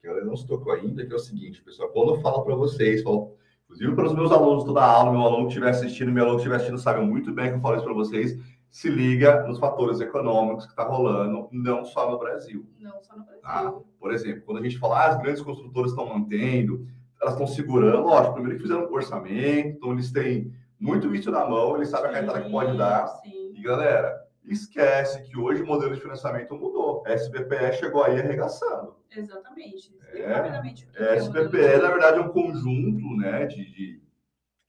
que 0.00 0.06
a 0.06 0.10
galera 0.10 0.26
não 0.26 0.36
se 0.36 0.46
tocou 0.46 0.72
ainda, 0.72 1.04
que 1.04 1.12
é 1.12 1.16
o 1.16 1.20
seguinte, 1.20 1.62
pessoal, 1.62 1.88
quando 1.88 2.14
eu 2.14 2.20
falo 2.20 2.42
para 2.42 2.54
vocês, 2.54 3.02
falo, 3.02 3.34
inclusive 3.64 3.94
para 3.94 4.06
os 4.06 4.14
meus 4.14 4.30
alunos 4.30 4.64
toda 4.64 4.82
a 4.82 4.86
aula, 4.86 5.12
meu 5.12 5.22
aluno 5.22 5.44
que 5.44 5.48
estiver 5.48 5.70
assistindo, 5.70 6.12
meu 6.12 6.24
aluno 6.24 6.36
que 6.36 6.42
estiver 6.42 6.56
assistindo, 6.56 6.78
sabe 6.78 7.00
muito 7.00 7.32
bem 7.32 7.50
que 7.50 7.56
eu 7.56 7.60
falo 7.60 7.76
isso 7.76 7.84
para 7.84 7.94
vocês, 7.94 8.38
se 8.70 8.90
liga 8.90 9.42
nos 9.46 9.58
fatores 9.58 10.00
econômicos 10.00 10.66
que 10.66 10.72
está 10.72 10.84
rolando, 10.84 11.48
não 11.50 11.84
só 11.84 12.10
no 12.10 12.18
Brasil. 12.18 12.66
Não 12.78 13.02
só 13.02 13.16
no 13.16 13.24
Brasil. 13.24 13.42
Tá? 13.42 13.74
Por 13.98 14.12
exemplo, 14.12 14.42
quando 14.44 14.58
a 14.58 14.62
gente 14.62 14.78
fala, 14.78 15.00
ah, 15.00 15.06
as 15.08 15.18
grandes 15.18 15.40
construtoras 15.40 15.92
estão 15.92 16.06
mantendo, 16.06 16.86
elas 17.20 17.32
estão 17.32 17.46
segurando, 17.46 18.06
lógico, 18.06 18.34
primeiro 18.34 18.58
que 18.58 18.62
fizeram 18.62 18.86
um 18.86 18.92
orçamento, 18.92 19.68
então 19.68 19.92
eles 19.92 20.12
têm 20.12 20.52
muito 20.78 21.08
vídeo 21.08 21.32
na 21.32 21.44
mão, 21.46 21.76
ele 21.76 21.86
sabe 21.86 22.08
a 22.08 22.12
cartada 22.12 22.42
que 22.42 22.50
pode 22.50 22.76
dar. 22.76 23.06
Sim. 23.06 23.52
E 23.54 23.62
galera, 23.62 24.26
esquece 24.44 25.22
que 25.22 25.38
hoje 25.38 25.62
o 25.62 25.66
modelo 25.66 25.94
de 25.94 26.00
financiamento 26.00 26.54
mudou. 26.54 27.02
A 27.06 27.12
SBPE 27.12 27.72
chegou 27.74 28.04
aí 28.04 28.18
arregaçando. 28.18 28.96
Exatamente. 30.12 30.88
É, 30.96 31.16
SBPE, 31.16 31.78
na 31.82 31.90
verdade, 31.90 32.18
é 32.18 32.20
um 32.20 32.28
conjunto 32.28 33.16
né, 33.16 33.46
de, 33.46 33.64
de, 33.72 34.02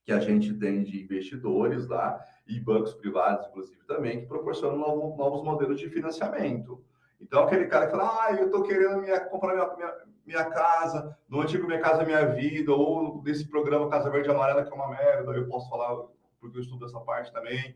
que 0.03 0.11
a 0.11 0.19
gente 0.19 0.53
tem 0.53 0.83
de 0.83 1.03
investidores 1.03 1.87
lá, 1.87 2.19
e 2.47 2.59
bancos 2.59 2.93
privados, 2.93 3.45
inclusive, 3.47 3.83
também, 3.85 4.21
que 4.21 4.25
proporcionam 4.25 4.77
novo, 4.77 5.17
novos 5.17 5.43
modelos 5.43 5.79
de 5.79 5.89
financiamento. 5.89 6.81
Então, 7.19 7.43
aquele 7.43 7.65
cara 7.65 7.87
que 7.87 7.91
fala, 7.91 8.25
ah, 8.25 8.33
eu 8.33 8.45
estou 8.45 8.63
querendo 8.63 9.01
minha, 9.01 9.19
comprar 9.19 9.53
minha, 9.53 9.75
minha, 9.75 9.93
minha, 10.27 10.45
casa, 10.45 11.17
no 11.29 11.41
antigo 11.41 11.65
Minha 11.65 11.79
Casa 11.79 12.03
Minha 12.03 12.25
Vida, 12.25 12.71
ou 12.73 13.21
desse 13.21 13.47
programa 13.47 13.89
Casa 13.89 14.09
Verde 14.09 14.27
e 14.27 14.31
Amarela, 14.31 14.63
que 14.63 14.71
é 14.71 14.75
uma 14.75 14.89
merda, 14.89 15.31
eu 15.31 15.47
posso 15.47 15.69
falar, 15.69 15.95
porque 16.39 16.57
eu 16.57 16.61
estudo 16.61 16.85
essa 16.85 16.99
parte 16.99 17.31
também. 17.31 17.75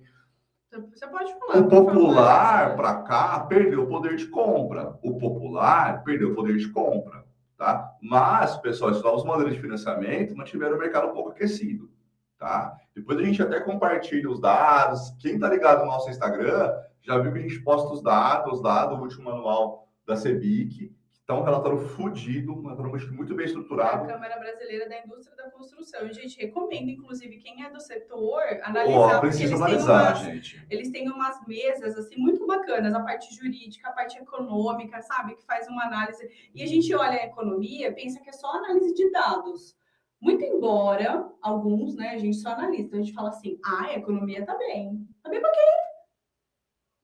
Você 0.94 1.08
pode 1.08 1.34
falar. 1.38 1.60
O 1.60 1.68
popular, 1.68 2.76
para 2.76 3.02
cá, 3.04 3.40
perdeu 3.42 3.84
o 3.84 3.88
poder 3.88 4.16
de 4.16 4.28
compra. 4.28 4.98
O 5.02 5.18
popular 5.18 6.04
perdeu 6.04 6.32
o 6.32 6.36
poder 6.36 6.58
de 6.58 6.70
compra. 6.70 7.26
Tá? 7.58 7.94
Mas, 8.02 8.58
pessoal, 8.58 8.92
esses 8.92 9.04
novos 9.04 9.24
modelos 9.24 9.54
de 9.54 9.60
financiamento 9.60 10.36
mantiveram 10.36 10.76
o 10.76 10.80
mercado 10.80 11.10
um 11.10 11.14
pouco 11.14 11.32
aquecido. 11.32 11.92
Tá? 12.38 12.76
Depois 12.96 13.20
a 13.20 13.24
gente 13.24 13.42
até 13.42 13.60
compartilha 13.60 14.30
os 14.30 14.40
dados. 14.40 15.12
Quem 15.20 15.36
está 15.36 15.50
ligado 15.50 15.80
no 15.80 15.86
nosso 15.86 16.10
Instagram 16.10 16.74
Já 17.02 17.18
viu 17.18 17.32
que 17.32 17.40
a 17.40 17.42
gente 17.42 17.60
posta 17.62 17.94
os 17.94 18.02
dados 18.02 18.62
lá 18.62 18.86
do 18.86 18.96
último 18.96 19.26
manual 19.26 19.88
da 20.06 20.16
CEBIC, 20.16 20.96
Tá 21.32 21.38
um 21.38 21.44
relatório 21.44 21.80
fudido, 21.80 22.52
um 22.52 22.62
relatório 22.64 23.14
muito 23.14 23.34
bem 23.34 23.46
estruturado. 23.46 24.04
A 24.04 24.08
Câmara 24.08 24.38
Brasileira 24.38 24.90
da 24.90 25.00
Indústria 25.00 25.34
da 25.38 25.50
Construção. 25.50 26.06
E, 26.06 26.12
gente, 26.12 26.38
recomendo, 26.38 26.90
inclusive, 26.90 27.38
quem 27.38 27.64
é 27.64 27.70
do 27.70 27.80
setor, 27.80 28.42
analisar. 28.64 29.18
Oh, 29.18 29.22
precisa 29.22 29.44
eles 29.46 29.62
analisar, 29.62 29.86
têm 29.86 30.12
umas, 30.12 30.20
gente. 30.20 30.68
Eles 30.70 30.92
têm 30.92 31.10
umas 31.10 31.48
mesas, 31.48 31.98
assim, 31.98 32.18
muito 32.18 32.46
bacanas. 32.46 32.94
A 32.94 33.00
parte 33.00 33.34
jurídica, 33.34 33.88
a 33.88 33.94
parte 33.94 34.18
econômica, 34.18 35.02
sabe? 35.02 35.36
Que 35.36 35.46
faz 35.46 35.70
uma 35.70 35.86
análise. 35.86 36.30
E 36.54 36.62
a 36.62 36.68
gente 36.68 36.94
olha 36.94 37.22
a 37.22 37.26
economia, 37.26 37.94
pensa 37.94 38.20
que 38.20 38.28
é 38.28 38.34
só 38.34 38.52
análise 38.58 38.94
de 38.94 39.10
dados. 39.10 39.74
Muito 40.20 40.44
embora, 40.44 41.32
alguns, 41.42 41.96
né, 41.96 42.10
a 42.10 42.18
gente 42.18 42.36
só 42.36 42.50
analisa. 42.50 42.88
Então, 42.88 43.00
a 43.00 43.04
gente 43.04 43.16
fala 43.16 43.30
assim, 43.30 43.58
ah, 43.64 43.86
a 43.86 43.94
economia 43.94 44.46
tá 44.46 44.58
bem. 44.58 45.08
Tá 45.24 45.30
bem 45.30 45.40
pra 45.40 45.50
quem? 45.50 45.91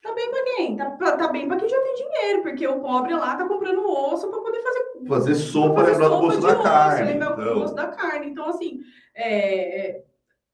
Tá 0.07 0.13
bem 0.13 0.31
para 0.31 0.43
quem? 0.45 0.75
Tá, 0.77 1.17
tá 1.17 1.27
bem 1.27 1.47
para 1.49 1.57
quem 1.57 1.67
já 1.67 1.81
tem 1.81 1.95
dinheiro, 1.95 2.41
porque 2.41 2.65
o 2.65 2.79
pobre 2.79 3.13
lá 3.13 3.35
tá 3.35 3.45
comprando 3.45 3.85
osso 3.85 4.29
para 4.29 4.39
poder 4.39 4.61
fazer. 4.61 5.05
Fazer 5.05 5.35
sopa, 5.35 5.81
lembrar 5.81 6.07
do 6.07 6.19
bolso 6.21 6.39
da 6.39 6.53
osso, 6.53 6.63
carne. 6.63 7.11
Lembrar 7.11 7.33
então. 7.33 7.45
do 7.45 7.59
bolso 7.59 7.75
da 7.75 7.87
carne. 7.87 8.29
Então, 8.29 8.47
assim, 8.47 8.79
é, 9.13 9.89
é, 9.89 10.03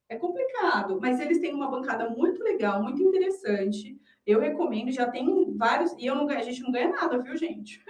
é 0.09 0.15
complicado, 0.15 0.97
mas 0.99 1.19
eles 1.19 1.37
têm 1.37 1.53
uma 1.53 1.69
bancada 1.69 2.09
muito 2.09 2.43
legal, 2.43 2.81
muito 2.81 2.99
interessante. 3.03 3.95
Eu 4.25 4.39
recomendo, 4.39 4.91
já 4.91 5.05
tem 5.05 5.29
vários, 5.57 5.91
e 5.97 6.05
eu 6.05 6.15
não, 6.15 6.29
a 6.29 6.41
gente 6.41 6.61
não 6.61 6.71
ganha 6.71 6.89
nada, 6.89 7.17
viu, 7.21 7.35
gente? 7.37 7.81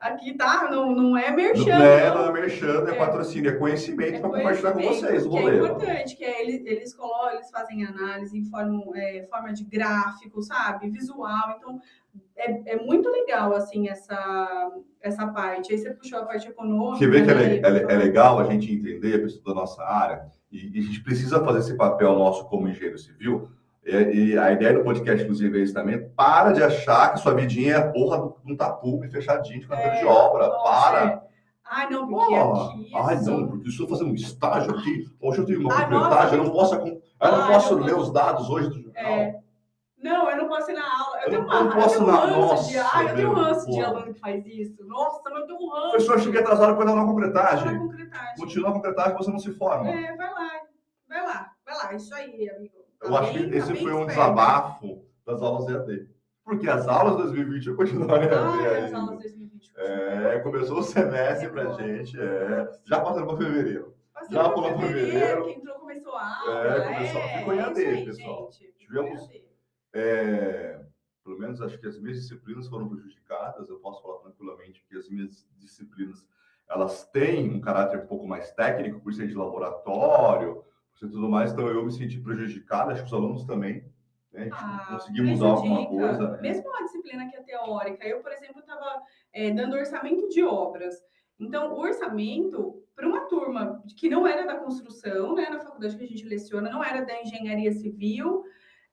Aqui 0.00 0.34
tá, 0.34 0.68
não, 0.70 0.90
não 0.94 1.16
é 1.16 1.30
merchan. 1.30 1.78
Não 1.78 1.84
é, 1.84 2.14
não 2.14 2.26
é 2.26 2.32
merchan, 2.32 2.84
é, 2.86 2.90
é 2.90 2.94
patrocínio, 2.94 3.50
é 3.50 3.54
conhecimento 3.54 4.16
é 4.16 4.20
para 4.20 4.30
compartilhar 4.30 4.72
com 4.72 4.82
vocês. 4.82 5.26
Que 5.26 5.36
é 5.36 5.54
importante, 5.54 6.16
que 6.16 6.24
é, 6.24 6.42
eles, 6.42 6.66
eles 6.66 6.94
colocam, 6.94 7.34
eles 7.34 7.50
fazem 7.50 7.84
análise 7.84 8.38
em 8.38 8.44
forma, 8.44 8.82
é, 8.96 9.26
forma 9.30 9.52
de 9.52 9.64
gráfico, 9.64 10.42
sabe? 10.42 10.90
Visual. 10.90 11.56
Então, 11.56 11.80
é, 12.36 12.74
é 12.74 12.76
muito 12.84 13.08
legal, 13.08 13.54
assim, 13.54 13.88
essa, 13.88 14.72
essa 15.00 15.26
parte. 15.28 15.72
Aí 15.72 15.78
você 15.78 15.90
puxou 15.90 16.18
a 16.18 16.24
parte 16.24 16.48
econômica. 16.48 16.98
Você 16.98 17.06
vê 17.08 17.24
que 17.24 17.30
é, 17.30 17.60
é, 17.60 17.92
é 17.92 17.96
legal 17.96 18.38
a 18.38 18.44
gente 18.44 18.72
entender 18.72 19.14
a 19.14 19.20
pessoa 19.20 19.54
da 19.54 19.60
nossa 19.60 19.82
área, 19.82 20.26
e, 20.50 20.76
e 20.76 20.78
a 20.80 20.82
gente 20.82 21.02
precisa 21.02 21.44
fazer 21.44 21.60
esse 21.60 21.76
papel 21.76 22.14
nosso 22.14 22.46
como 22.48 22.68
engenheiro 22.68 22.98
civil, 22.98 23.48
e, 23.84 24.30
e, 24.30 24.38
a 24.38 24.52
ideia 24.52 24.72
do 24.72 24.84
podcast, 24.84 25.22
inclusive, 25.22 25.58
é 25.58 25.62
isso 25.62 25.74
também. 25.74 26.08
Para 26.10 26.52
de 26.52 26.62
achar 26.62 27.12
que 27.12 27.20
sua 27.20 27.34
vidinha 27.34 27.74
é 27.74 27.76
a 27.76 27.90
porra 27.90 28.32
de 28.44 28.52
um 28.52 28.56
tapume 28.56 29.10
fechadinho 29.10 29.60
de 29.60 29.66
canteiro 29.66 29.96
é, 29.96 29.98
de 30.00 30.06
obra. 30.06 30.48
Nossa, 30.48 30.62
para. 30.62 31.04
É. 31.06 31.24
Ai, 31.66 31.90
não, 31.90 32.08
porque 32.08 32.34
oh, 32.34 32.52
aqui. 32.52 32.90
Ai, 32.94 33.20
não, 33.22 33.48
porque 33.48 33.68
estou 33.68 33.88
fazendo 33.88 34.10
um 34.10 34.14
estágio 34.14 34.70
aqui. 34.74 35.04
Hoje 35.20 35.38
eu 35.38 35.46
tenho 35.46 35.60
uma 35.60 35.74
propriedade, 35.74 36.36
eu 36.36 36.44
não 36.44 36.50
posso, 36.50 36.74
eu 36.74 37.02
não 37.20 37.46
posso 37.46 37.74
ler 37.76 37.94
os 37.94 38.12
dados 38.12 38.48
hoje 38.48 38.68
do 38.68 38.82
jornal. 38.82 39.02
É. 39.02 39.40
Não, 39.98 40.30
eu 40.30 40.36
não 40.36 40.48
posso 40.48 40.70
ir 40.70 40.74
na 40.74 40.84
aula. 40.84 41.16
Eu, 41.16 41.22
eu 41.22 41.30
tenho 41.30 41.42
uma 41.44 41.54
eu 41.54 41.70
posso 41.70 42.02
eu 42.02 42.04
tenho 42.04 42.38
um 42.38 42.48
ranço 42.48 42.68
de, 42.68 42.78
ah, 42.78 43.02
eu 43.02 43.16
tenho 43.16 43.30
um 43.30 43.34
ranço 43.34 43.70
de 43.70 43.80
aluno 43.80 44.14
que 44.14 44.20
faz 44.20 44.46
isso. 44.46 44.86
Nossa, 44.86 45.22
mas 45.24 45.40
eu 45.40 45.46
tenho 45.46 45.58
um 45.58 45.70
ranço. 45.70 45.90
Professor, 45.90 46.20
cheguei 46.20 46.40
atrasado 46.40 46.76
para 46.76 46.84
dar 46.84 46.92
uma 46.92 47.06
concretagem. 47.06 47.78
concretagem. 47.78 48.36
Continua 48.36 48.68
a 48.68 48.72
concretagem, 48.72 49.16
você 49.16 49.30
não 49.30 49.38
se 49.38 49.52
forma. 49.52 49.90
É, 49.90 50.14
vai 50.14 50.30
lá, 50.30 50.50
vai 51.08 51.22
lá, 51.22 51.50
vai 51.64 51.76
lá. 51.76 51.94
Isso 51.94 52.14
aí, 52.14 52.50
amigo. 52.50 52.83
Eu 53.04 53.16
acho 53.16 53.32
que 53.32 53.38
esse 53.56 53.74
foi 53.76 53.92
um 53.92 54.06
desabafo 54.06 55.04
das 55.26 55.42
aulas 55.42 55.68
EAD. 55.68 56.08
Porque 56.44 56.68
as 56.68 56.86
aulas 56.86 57.16
2020 57.16 57.68
eu 57.68 57.76
continuo 57.76 58.10
EAD 58.10 58.34
ah, 58.34 58.84
As 58.84 58.94
aulas 58.94 59.18
2020. 59.20 59.72
É, 59.76 60.38
começou 60.40 60.78
o 60.78 60.82
semestre 60.82 61.48
pra 61.48 61.72
gente, 61.72 62.18
é, 62.20 62.70
já 62.84 63.00
passando 63.00 63.26
para 63.26 63.36
fevereiro. 63.36 63.94
Passando 64.12 64.32
já 64.32 64.48
pulou 64.50 64.74
para 64.74 64.86
fevereiro. 64.86 65.44
Quem 65.44 65.56
entrou 65.56 65.78
começou 65.78 66.14
a 66.14 66.38
aula. 66.38 66.66
É, 66.66 66.94
começou, 66.94 67.20
é, 67.20 67.38
ficou 67.38 67.54
em 67.54 67.60
AD, 67.60 67.86
aí, 67.86 68.04
pessoal. 68.04 68.50
Gente, 68.52 68.74
Tivemos, 68.78 69.28
é, 69.94 70.80
pelo 71.24 71.38
menos 71.38 71.60
acho 71.60 71.78
que 71.78 71.86
as 71.86 71.98
minhas 71.98 72.18
disciplinas 72.20 72.68
foram 72.68 72.88
prejudicadas. 72.88 73.68
Eu 73.68 73.78
posso 73.78 74.02
falar 74.02 74.18
tranquilamente 74.18 74.84
que 74.88 74.96
as 74.96 75.08
minhas 75.08 75.46
disciplinas 75.58 76.26
elas 76.68 77.06
têm 77.10 77.50
um 77.50 77.60
caráter 77.60 78.00
um 78.00 78.06
pouco 78.06 78.26
mais 78.26 78.52
técnico, 78.52 79.00
por 79.00 79.12
ser 79.12 79.26
de 79.26 79.34
laboratório, 79.34 80.64
e 81.02 81.08
tudo 81.08 81.28
mais, 81.28 81.52
então 81.52 81.66
eu 81.68 81.84
me 81.84 81.92
senti 81.92 82.20
prejudicado, 82.20 82.90
acho 82.90 83.02
que 83.02 83.06
os 83.06 83.12
alunos 83.12 83.44
também, 83.44 83.84
né? 84.32 84.48
Ah, 84.52 84.88
conseguir 84.92 85.22
mudar 85.22 85.46
alguma 85.46 85.86
coisa. 85.86 86.30
Né? 86.30 86.38
Mesmo 86.40 86.68
uma 86.68 86.82
disciplina 86.84 87.28
que 87.28 87.36
é 87.36 87.42
teórica, 87.42 88.06
eu, 88.06 88.20
por 88.20 88.32
exemplo, 88.32 88.60
estava 88.60 89.02
é, 89.32 89.50
dando 89.50 89.76
orçamento 89.76 90.28
de 90.28 90.42
obras. 90.42 90.94
Então, 91.38 91.72
o 91.72 91.80
orçamento, 91.80 92.82
para 92.94 93.08
uma 93.08 93.20
turma 93.26 93.82
que 93.96 94.08
não 94.08 94.26
era 94.26 94.46
da 94.46 94.56
construção, 94.56 95.34
né, 95.34 95.48
na 95.50 95.60
faculdade 95.60 95.96
que 95.96 96.04
a 96.04 96.08
gente 96.08 96.24
leciona, 96.26 96.70
não 96.70 96.82
era 96.82 97.04
da 97.04 97.20
engenharia 97.20 97.72
civil, 97.72 98.44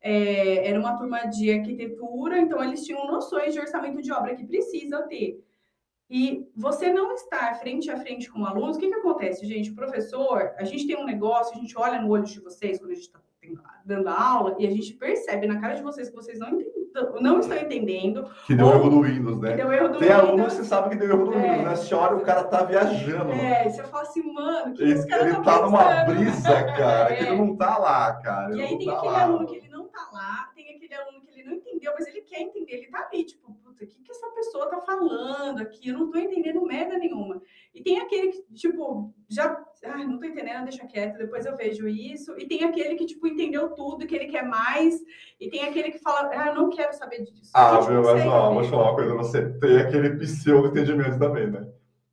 é, 0.02 0.68
era 0.68 0.80
uma 0.80 0.98
turma 0.98 1.26
de 1.26 1.52
arquitetura, 1.52 2.40
então 2.40 2.64
eles 2.64 2.84
tinham 2.84 3.06
noções 3.06 3.54
de 3.54 3.60
orçamento 3.60 4.02
de 4.02 4.12
obra 4.12 4.36
que 4.36 4.46
precisa 4.46 5.04
ter. 5.04 5.44
E 6.12 6.46
você 6.54 6.92
não 6.92 7.14
estar 7.14 7.58
frente 7.62 7.90
a 7.90 7.96
frente 7.98 8.30
com 8.30 8.44
alunos, 8.44 8.76
o 8.76 8.80
que, 8.82 8.90
que 8.90 8.96
acontece, 8.96 9.46
gente? 9.46 9.72
O 9.72 9.76
professor, 9.76 10.52
a 10.58 10.66
gente 10.66 10.86
tem 10.86 10.98
um 10.98 11.06
negócio, 11.06 11.56
a 11.56 11.60
gente 11.62 11.74
olha 11.78 12.02
no 12.02 12.10
olho 12.10 12.26
de 12.26 12.38
vocês 12.42 12.78
quando 12.80 12.92
a 12.92 12.96
gente 12.96 13.06
está 13.06 13.22
dando 13.86 14.10
aula 14.10 14.56
e 14.60 14.68
a 14.68 14.70
gente 14.70 14.94
percebe 14.94 15.48
na 15.48 15.60
cara 15.60 15.74
de 15.74 15.82
vocês 15.82 16.10
que 16.10 16.16
vocês 16.16 16.38
não, 16.38 16.50
entendem, 16.50 16.90
não 17.22 17.40
estão 17.40 17.58
entendendo. 17.58 18.30
Que 18.46 18.54
deu 18.54 18.68
ou, 18.68 18.74
erro 18.74 18.90
do 18.90 19.02
Windows, 19.04 19.40
né? 19.40 19.52
Que 19.52 19.56
deu 19.56 19.72
erro 19.72 19.88
do 19.88 20.00
Tem 20.00 20.10
Windows. 20.10 20.28
aluno 20.28 20.46
que 20.46 20.52
você 20.52 20.64
sabe 20.66 20.90
que 20.90 20.96
deu 20.98 21.10
erro 21.10 21.26
do 21.26 21.34
é, 21.34 21.42
Windows, 21.42 21.64
né? 21.64 21.76
Você 21.78 21.96
olha, 21.96 22.18
o 22.18 22.22
cara 22.22 22.44
tá 22.44 22.64
viajando. 22.64 23.32
É, 23.32 23.70
você 23.70 23.84
fala 23.84 24.04
assim, 24.04 24.34
mano, 24.34 24.74
que 24.74 24.84
ele, 24.84 24.92
esse 24.92 25.08
cara 25.08 25.24
ele 25.24 25.36
tá, 25.38 25.44
tá 25.44 25.62
numa 25.62 26.04
brisa, 26.04 26.64
cara, 26.76 27.14
é. 27.14 27.16
que 27.16 27.24
ele 27.24 27.38
não 27.38 27.56
tá 27.56 27.78
lá, 27.78 28.14
cara. 28.16 28.54
E 28.54 28.62
aí 28.62 28.78
tem 28.78 28.86
tá 28.86 28.98
aquele 28.98 29.14
lá. 29.14 29.24
aluno 29.24 29.48
que 29.48 29.56
ele 29.56 29.70
não 29.70 29.88
tá 29.88 30.10
lá, 30.12 30.52
tem 30.54 30.76
aquele 30.76 30.94
aluno 30.94 31.22
que 31.22 31.40
ele 31.40 31.50
não 31.50 31.62
entendeu, 31.82 31.94
mas 31.98 32.08
ele 32.08 32.22
quer 32.22 32.42
entender, 32.42 32.74
ele 32.74 32.88
tá 32.88 33.10
ali, 33.12 33.26
tipo, 33.26 33.52
puta, 33.56 33.84
o 33.84 33.88
que, 33.88 34.02
que 34.04 34.12
essa 34.12 34.28
pessoa 34.30 34.70
tá 34.70 34.80
falando 34.80 35.62
aqui? 35.62 35.90
Eu 35.90 35.98
não 35.98 36.12
tô 36.12 36.20
entendendo 36.20 36.62
merda 36.62 36.98
nenhuma. 36.98 37.42
E 37.74 37.82
tem 37.82 38.00
aquele 38.00 38.30
que, 38.30 38.54
tipo, 38.54 39.14
já, 39.28 39.64
ah, 39.84 39.98
não 39.98 40.20
tô 40.20 40.26
entendendo, 40.26 40.64
deixa 40.64 40.86
quieto, 40.86 41.18
depois 41.18 41.46
eu 41.46 41.58
vejo 41.58 41.88
isso. 41.88 42.38
E 42.38 42.48
tem 42.48 42.64
aquele 42.64 42.96
que, 42.96 43.06
tipo, 43.06 43.28
entendeu 43.28 43.70
tudo, 43.72 44.06
que 44.06 44.16
ele 44.16 44.28
quer 44.28 44.44
mais. 44.44 45.02
E 45.40 45.50
tem 45.50 45.64
aquele 45.64 45.92
que 45.92 46.00
fala, 46.00 46.30
ah, 46.32 46.50
eu 46.50 46.56
não 46.56 46.70
quero 46.70 46.94
saber 46.94 47.24
disso. 47.24 47.52
Ah, 47.54 47.80
viu, 47.80 48.04
mas 48.04 48.26
ó, 48.26 48.54
vou 48.54 48.64
te 48.64 48.70
falar 48.70 48.84
uma 48.84 48.96
coisa, 48.96 49.14
você 49.16 49.50
tem 49.60 49.78
aquele 49.78 50.18
pseudo 50.18 50.68
entendimento 50.68 51.18
também, 51.18 51.50
né? 51.50 51.68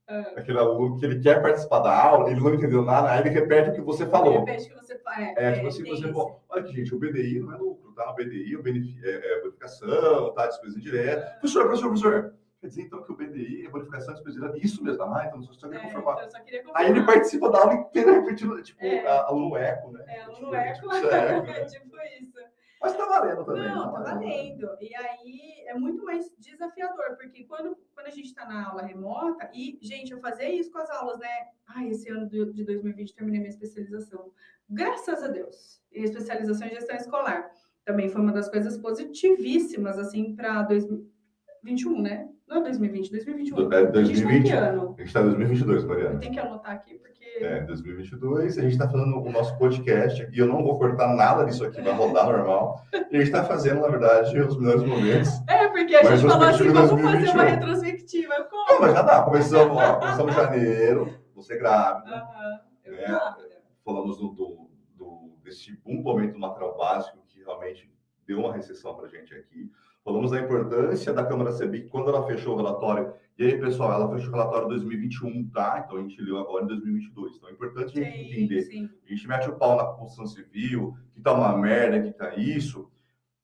Ah. 0.09 0.33
Aquele 0.37 0.59
aluno 0.59 0.99
que 0.99 1.05
ele 1.05 1.21
quer 1.21 1.43
participar 1.43 1.81
da 1.81 1.95
aula, 1.95 2.31
ele 2.31 2.41
não 2.41 2.55
entendeu 2.55 2.83
nada, 2.83 3.11
aí 3.11 3.21
ele 3.21 3.29
repete 3.29 3.71
o 3.71 3.75
que 3.75 3.81
você 3.83 4.07
falou. 4.07 4.41
Repete 4.41 4.71
o 4.73 4.75
que 4.75 4.87
você 4.87 4.99
é, 5.19 5.35
é, 5.37 5.53
tipo 5.53 5.67
assim, 5.67 5.85
você 5.85 6.09
falou, 6.09 6.43
olha 6.49 6.63
aqui, 6.63 6.73
gente, 6.75 6.95
o 6.95 6.99
BDI 6.99 7.41
não 7.41 7.53
é 7.53 7.57
lucro, 7.57 7.93
tá? 7.93 8.11
O 8.11 8.15
BDI 8.15 8.55
é, 8.55 8.63
benef... 8.63 9.05
é, 9.05 9.11
é 9.11 9.41
bonificação, 9.41 10.33
tá? 10.33 10.47
Despesa 10.47 10.79
indireta. 10.79 11.27
É. 11.27 11.31
Professor, 11.39 11.65
professor, 11.65 11.89
professor. 11.89 12.35
Quer 12.61 12.67
dizer, 12.67 12.83
então, 12.83 13.03
que 13.03 13.13
o 13.13 13.17
BDI 13.17 13.67
é 13.67 13.71
bonificação, 13.71 14.15
despesa 14.15 14.39
indireta, 14.39 14.59
isso 14.65 14.83
mesmo, 14.83 15.03
ah, 15.03 15.27
então 15.27 15.43
só 15.43 15.69
queria 15.69 15.81
é, 15.81 15.83
confirmar. 15.83 16.17
Então, 16.17 16.31
só 16.31 16.41
queria 16.41 16.61
confirmar. 16.61 16.83
Aí 16.83 16.91
ele 16.91 17.03
participa 17.05 17.51
da 17.51 17.59
aula 17.61 17.75
inteira 17.75 18.13
repetindo, 18.13 18.63
tipo, 18.63 18.85
é. 18.85 19.07
aluno 19.07 19.57
eco, 19.57 19.93
né? 19.93 20.05
É, 20.07 20.23
aluno 20.23 20.37
tipo, 20.37 20.55
eco, 20.55 20.89
tipo, 20.89 20.95
é, 21.07 21.65
tipo 21.67 21.97
isso. 22.21 22.48
Mas 22.81 22.97
tá 22.97 23.07
valendo 23.07 23.45
também. 23.45 23.69
Não, 23.69 23.93
tá, 23.93 24.03
tá 24.03 24.15
valendo. 24.15 24.69
E 24.81 24.95
aí 24.95 25.65
é 25.67 25.75
muito 25.75 26.05
mais 26.05 26.33
desafiador, 26.39 27.17
porque 27.17 27.45
quando, 27.45 27.77
quando 27.95 28.07
a 28.07 28.11
gente 28.11 28.27
está 28.27 28.47
na 28.47 28.69
aula 28.69 28.83
remota, 28.83 29.51
e, 29.53 29.79
gente, 29.83 30.13
eu 30.13 30.21
fazia 30.21 30.49
isso 30.49 30.71
com 30.71 30.79
as 30.79 30.91
aulas, 30.91 31.19
né? 31.19 31.49
Ai, 31.67 31.89
esse 31.89 32.09
ano 32.09 32.29
de 32.29 32.65
2020 32.65 33.15
terminei 33.15 33.41
minha 33.41 33.51
especialização. 33.51 34.33
Graças 34.69 35.23
a 35.23 35.29
Deus. 35.29 35.83
Em 35.93 36.05
especialização 36.05 36.67
em 36.67 36.71
gestão 36.71 36.97
escolar. 36.97 37.51
Também 37.85 38.09
foi 38.09 38.21
uma 38.21 38.33
das 38.33 38.49
coisas 38.49 38.77
positivíssimas, 38.77 39.99
assim, 39.99 40.37
para 40.37 40.63
2021, 40.63 42.03
né? 42.03 42.28
Não 42.49 42.59
é 42.59 42.61
2020, 42.63 43.11
2021. 43.11 43.73
É 43.73 43.87
2020. 43.87 44.53
A 44.53 44.73
gente 44.73 45.03
está 45.05 45.21
em 45.21 45.25
2022, 45.25 45.85
Mariana. 45.85 46.19
Tem 46.19 46.33
que 46.33 46.41
anotar 46.41 46.73
aqui, 46.73 46.95
porque. 46.95 47.25
É, 47.41 47.61
2022. 47.61 48.59
A 48.59 48.63
gente 48.63 48.73
está 48.73 48.89
fazendo 48.89 49.21
o 49.21 49.31
nosso 49.31 49.57
podcast 49.59 50.23
aqui. 50.23 50.39
Eu 50.39 50.47
não 50.47 50.63
vou 50.63 50.79
cortar 50.79 51.15
nada 51.15 51.45
disso 51.45 51.65
aqui, 51.65 51.81
vai 51.83 51.93
rodar 51.93 52.27
normal. 52.27 52.83
E 52.93 52.97
a 52.97 53.19
gente 53.19 53.25
está 53.25 53.45
fazendo, 53.45 53.83
na 53.83 53.89
verdade, 53.89 54.39
os 54.41 54.59
melhores 54.59 54.83
momentos. 54.83 55.31
É, 55.49 55.69
porque 55.69 55.95
a 55.95 56.17
gente 56.17 56.29
falou 56.29 56.49
assim: 56.49 56.69
vamos 56.69 56.91
2021. 56.91 57.27
fazer 57.27 57.33
uma 57.33 57.45
retrospectiva. 57.45 58.35
Como? 58.51 58.67
Não, 58.71 58.81
mas 58.81 58.93
já 58.93 59.03
dá. 59.03 59.23
Começamos, 59.23 59.77
ó, 59.77 59.95
começamos 59.95 60.35
janeiro, 60.35 61.15
você 61.35 61.57
grávida. 61.59 62.17
Aham, 62.17 62.61
eu 62.85 62.93
né? 62.93 63.07
grávida. 63.07 63.49
Falamos 63.85 64.19
do, 64.19 64.29
do, 64.29 64.71
do, 64.97 65.37
desse 65.43 65.79
um 65.87 66.03
momento 66.03 66.33
do 66.33 66.39
material 66.39 66.77
básico 66.77 67.19
que 67.29 67.41
realmente 67.41 67.91
deu 68.27 68.41
uma 68.41 68.53
recessão 68.53 68.95
para 68.95 69.07
a 69.07 69.09
gente 69.09 69.35
aqui. 69.35 69.71
Falamos 70.09 70.31
da 70.31 70.41
importância 70.41 71.13
da 71.13 71.23
Câmara 71.23 71.53
CEBIC 71.53 71.91
quando 71.91 72.09
ela 72.09 72.27
fechou 72.27 72.55
o 72.55 72.57
relatório. 72.57 73.13
E 73.39 73.45
aí, 73.45 73.61
pessoal, 73.61 73.93
ela 73.93 74.11
fechou 74.11 74.31
o 74.31 74.33
relatório 74.33 74.65
em 74.65 74.71
2021, 74.71 75.51
tá? 75.51 75.85
Então 75.85 75.99
a 75.99 76.01
gente 76.01 76.19
leu 76.23 76.39
agora 76.39 76.65
em 76.65 76.69
2022. 76.69 77.37
Então 77.37 77.51
é 77.51 77.53
importante 77.53 78.01
a 78.01 78.03
gente 78.03 78.33
entender. 78.33 78.63
Sim. 78.63 78.89
A 79.05 79.11
gente 79.11 79.29
mete 79.29 79.51
o 79.51 79.57
pau 79.57 79.77
na 79.77 79.85
construção 79.85 80.27
civil, 80.27 80.97
que 81.13 81.21
tá 81.21 81.35
uma 81.35 81.55
merda, 81.59 82.01
que 82.01 82.11
tá 82.11 82.35
isso. 82.37 82.91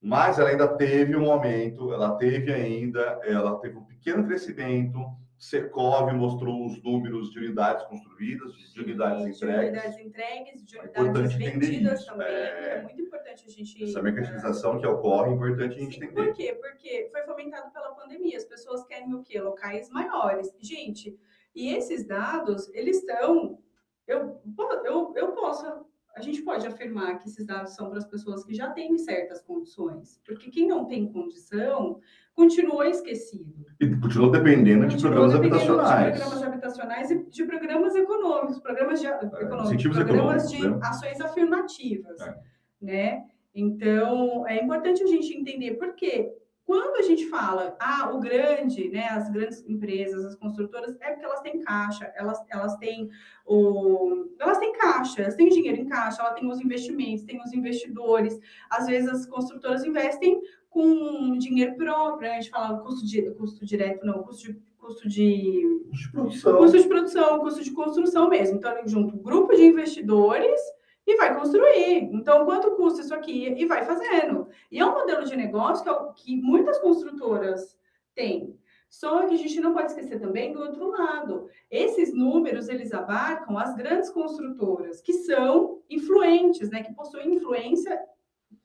Mas 0.01 0.39
ela 0.39 0.49
ainda 0.49 0.67
teve 0.67 1.15
um 1.15 1.27
momento, 1.27 1.93
ela 1.93 2.17
teve 2.17 2.51
ainda, 2.51 3.21
ela 3.25 3.57
teve 3.57 3.77
um 3.77 3.85
pequeno 3.85 4.25
crescimento 4.25 4.99
Secov 5.39 6.13
mostrou 6.13 6.67
os 6.67 6.83
números 6.83 7.31
de 7.31 7.39
unidades 7.39 7.85
construídas, 7.87 8.53
de 8.73 8.81
unidades 8.81 9.27
entregues. 9.27 9.39
De 9.39 9.47
unidades 9.47 9.99
entregues, 9.99 10.65
de 10.65 10.79
é 10.79 11.01
unidades 11.01 11.35
é 11.35 11.39
vendidas 11.39 12.07
também. 12.07 12.27
É... 12.27 12.69
é... 12.79 12.83
muito 12.83 13.03
importante 13.03 13.45
a 13.47 13.51
gente. 13.51 13.85
Essa 13.85 14.03
mecanização 14.03 14.79
que 14.79 14.87
ocorre 14.87 15.31
é 15.31 15.35
importante 15.35 15.77
a 15.77 15.79
gente 15.79 15.97
entender. 15.97 16.27
Por 16.27 16.33
quê? 16.35 16.59
Porque 16.61 17.09
foi 17.11 17.23
fomentado 17.23 17.73
pela 17.73 17.95
pandemia. 17.95 18.37
As 18.37 18.45
pessoas 18.45 18.85
querem 18.85 19.13
o 19.15 19.23
quê? 19.23 19.41
Locais 19.41 19.91
maiores. 19.91 20.55
Gente, 20.61 21.19
e 21.55 21.75
esses 21.75 22.07
dados, 22.07 22.69
eles 22.75 22.99
estão. 22.99 23.59
Eu, 24.07 24.41
eu, 24.85 25.15
eu 25.17 25.33
posso 25.33 25.87
a 26.15 26.21
gente 26.21 26.43
pode 26.43 26.65
afirmar 26.67 27.19
que 27.19 27.29
esses 27.29 27.45
dados 27.45 27.75
são 27.75 27.91
para 27.91 27.99
as 27.99 28.07
pessoas 28.07 28.45
que 28.45 28.55
já 28.55 28.71
têm 28.71 28.97
certas 28.97 29.43
condições, 29.43 30.21
porque 30.25 30.49
quem 30.49 30.69
não 30.69 30.85
tem 30.87 31.13
condição 31.13 32.01
continua 32.35 32.89
esquecido. 32.89 33.64
E 33.81 33.97
continua 33.97 34.31
dependendo 34.31 34.87
de 34.87 35.01
programas 35.01 35.33
dependendo 35.33 35.57
habitacionais. 35.57 36.15
De 36.15 36.21
programas 36.21 36.43
habitacionais 36.43 37.11
e 37.11 37.25
de 37.31 37.45
programas 37.45 37.95
econômicos, 37.95 38.61
programas 38.61 39.01
de, 39.01 39.07
é, 39.07 39.21
econômicos, 39.41 39.83
programas 39.83 40.51
de 40.51 40.69
né? 40.69 40.79
ações 40.83 41.21
afirmativas, 41.21 42.21
é. 42.21 42.39
né? 42.81 43.25
Então, 43.55 44.47
é 44.49 44.63
importante 44.63 45.03
a 45.03 45.07
gente 45.07 45.33
entender 45.37 45.75
por 45.75 45.95
quê 45.95 46.33
quando 46.65 46.97
a 46.97 47.03
gente 47.03 47.27
fala, 47.29 47.77
ah, 47.79 48.11
o 48.15 48.21
grande, 48.21 48.89
né, 48.89 49.09
as 49.09 49.31
grandes 49.31 49.63
empresas, 49.69 50.25
as 50.25 50.35
construtoras, 50.35 50.97
é 51.01 51.11
porque 51.11 51.25
elas 51.25 51.41
têm 51.43 51.61
caixa, 51.61 52.11
elas, 52.17 52.43
elas 52.49 52.77
têm 52.79 53.11
o, 53.45 54.31
elas 54.41 54.59
têm 54.59 54.73
caixa, 54.73 55.23
elas 55.23 55.35
têm 55.35 55.51
dinheiro 55.51 55.83
em 55.83 55.87
caixa, 55.87 56.23
elas 56.23 56.35
têm 56.35 56.51
os 56.51 56.61
investimentos, 56.61 57.25
têm 57.25 57.41
os 57.43 57.53
investidores. 57.53 58.39
Às 58.71 58.87
vezes 58.87 59.11
as 59.11 59.27
construtoras 59.27 59.85
investem 59.85 60.41
com 60.75 61.39
dinheiro 61.39 61.77
próprio, 61.77 62.29
né? 62.29 62.37
a 62.37 62.41
gente 62.41 62.51
fala 62.51 62.81
custo, 62.81 63.07
de, 63.07 63.31
custo 63.31 63.65
direto, 63.65 64.05
não, 64.05 64.25
custo 64.25 64.53
de 64.53 64.61
custo 64.77 65.09
de, 65.09 65.81
de 65.93 66.11
produção, 66.11 66.59
custo 66.59 66.79
de 66.79 66.89
produção, 66.89 67.39
custo 67.39 67.65
de 67.65 67.71
construção 67.71 68.29
mesmo. 68.29 68.59
Então, 68.59 68.77
junto 68.85 69.17
grupo 69.17 69.55
de 69.55 69.65
investidores 69.65 70.61
e 71.07 71.17
vai 71.17 71.35
construir. 71.39 72.11
Então, 72.13 72.45
quanto 72.45 72.73
custa 72.73 73.01
isso 73.01 73.15
aqui? 73.15 73.55
E 73.57 73.65
vai 73.67 73.85
fazendo. 73.85 74.49
E 74.71 74.81
é 74.81 74.85
um 74.85 74.93
modelo 74.93 75.25
de 75.25 75.37
negócio 75.37 75.85
que, 75.85 75.91
é 75.91 76.13
que 76.17 76.37
muitas 76.37 76.79
construtoras 76.81 77.79
têm. 78.15 78.59
Só 78.91 79.27
que 79.27 79.35
a 79.35 79.39
gente 79.39 79.61
não 79.61 79.73
pode 79.73 79.93
esquecer 79.93 80.21
também 80.21 80.53
do 80.53 80.61
outro 80.61 80.89
lado. 80.91 81.49
Esses 81.71 82.13
números, 82.13 82.69
eles 82.69 82.93
abarcam 82.93 83.57
as 83.57 83.75
grandes 83.75 84.11
construtoras, 84.11 85.01
que 85.01 85.13
são 85.13 85.83
influentes, 85.89 86.69
né? 86.69 86.83
Que 86.83 86.93
possuem 86.93 87.37
influência 87.37 87.99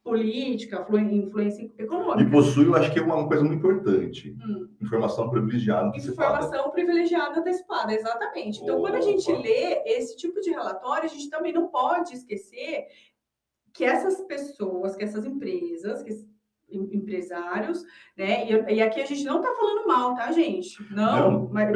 política, 0.03 0.86
influência 1.12 1.72
econômica. 1.77 2.22
E 2.22 2.31
possui, 2.31 2.65
eu 2.65 2.75
acho 2.75 2.91
que 2.91 3.00
é 3.00 3.01
uma 3.01 3.27
coisa 3.27 3.43
muito 3.43 3.60
importante. 3.60 4.31
Hum. 4.31 4.67
Informação 4.81 5.29
privilegiada. 5.29 5.96
Informação 5.98 6.72
privilegiada 6.72 7.39
antecipada, 7.39 7.93
exatamente. 7.93 8.62
Então, 8.62 8.79
quando 8.81 8.96
a 8.96 9.01
gente 9.01 9.31
lê 9.31 9.84
esse 9.86 10.15
tipo 10.17 10.39
de 10.41 10.50
relatório, 10.50 11.05
a 11.05 11.08
gente 11.08 11.29
também 11.29 11.53
não 11.53 11.67
pode 11.67 12.13
esquecer 12.13 12.88
que 13.74 13.84
essas 13.84 14.22
pessoas, 14.22 14.96
que 14.96 15.03
essas 15.03 15.25
empresas, 15.25 16.03
que 16.03 16.12
empresários, 16.71 17.83
né? 18.17 18.45
E, 18.45 18.75
e, 18.75 18.81
aqui 18.81 19.01
a 19.01 19.05
gente 19.05 19.23
não 19.23 19.38
está 19.38 19.53
falando 19.53 19.88
mal, 19.88 20.15
tá, 20.15 20.31
gente? 20.31 20.77
Não, 20.91 21.31
não 21.31 21.49
mas, 21.51 21.69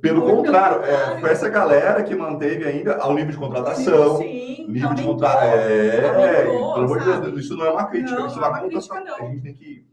pelo 0.00 0.22
contrário, 0.22 0.82
é, 0.82 1.20
foi 1.20 1.30
essa 1.30 1.48
galera 1.48 2.02
que 2.02 2.14
manteve 2.14 2.64
ainda 2.66 2.96
ao 2.96 3.14
nível 3.14 3.30
de 3.30 3.36
contratação, 3.36 4.18
sim, 4.18 4.66
nível 4.68 4.94
de 4.94 5.02
contratação. 5.02 5.48
É, 5.48 6.42
pelo 6.42 6.74
amor 6.74 7.00
de 7.00 7.20
Deus, 7.20 7.44
isso 7.44 7.56
não 7.56 7.66
é 7.66 7.70
uma 7.70 7.84
crítica, 7.86 8.18
não, 8.18 8.26
isso 8.26 8.36
é 8.36 8.38
uma, 8.38 8.48
uma 8.48 8.68
crítica, 8.68 9.00
não. 9.00 9.16
A 9.16 9.30
gente 9.30 9.42
tem 9.42 9.54
que 9.54 9.90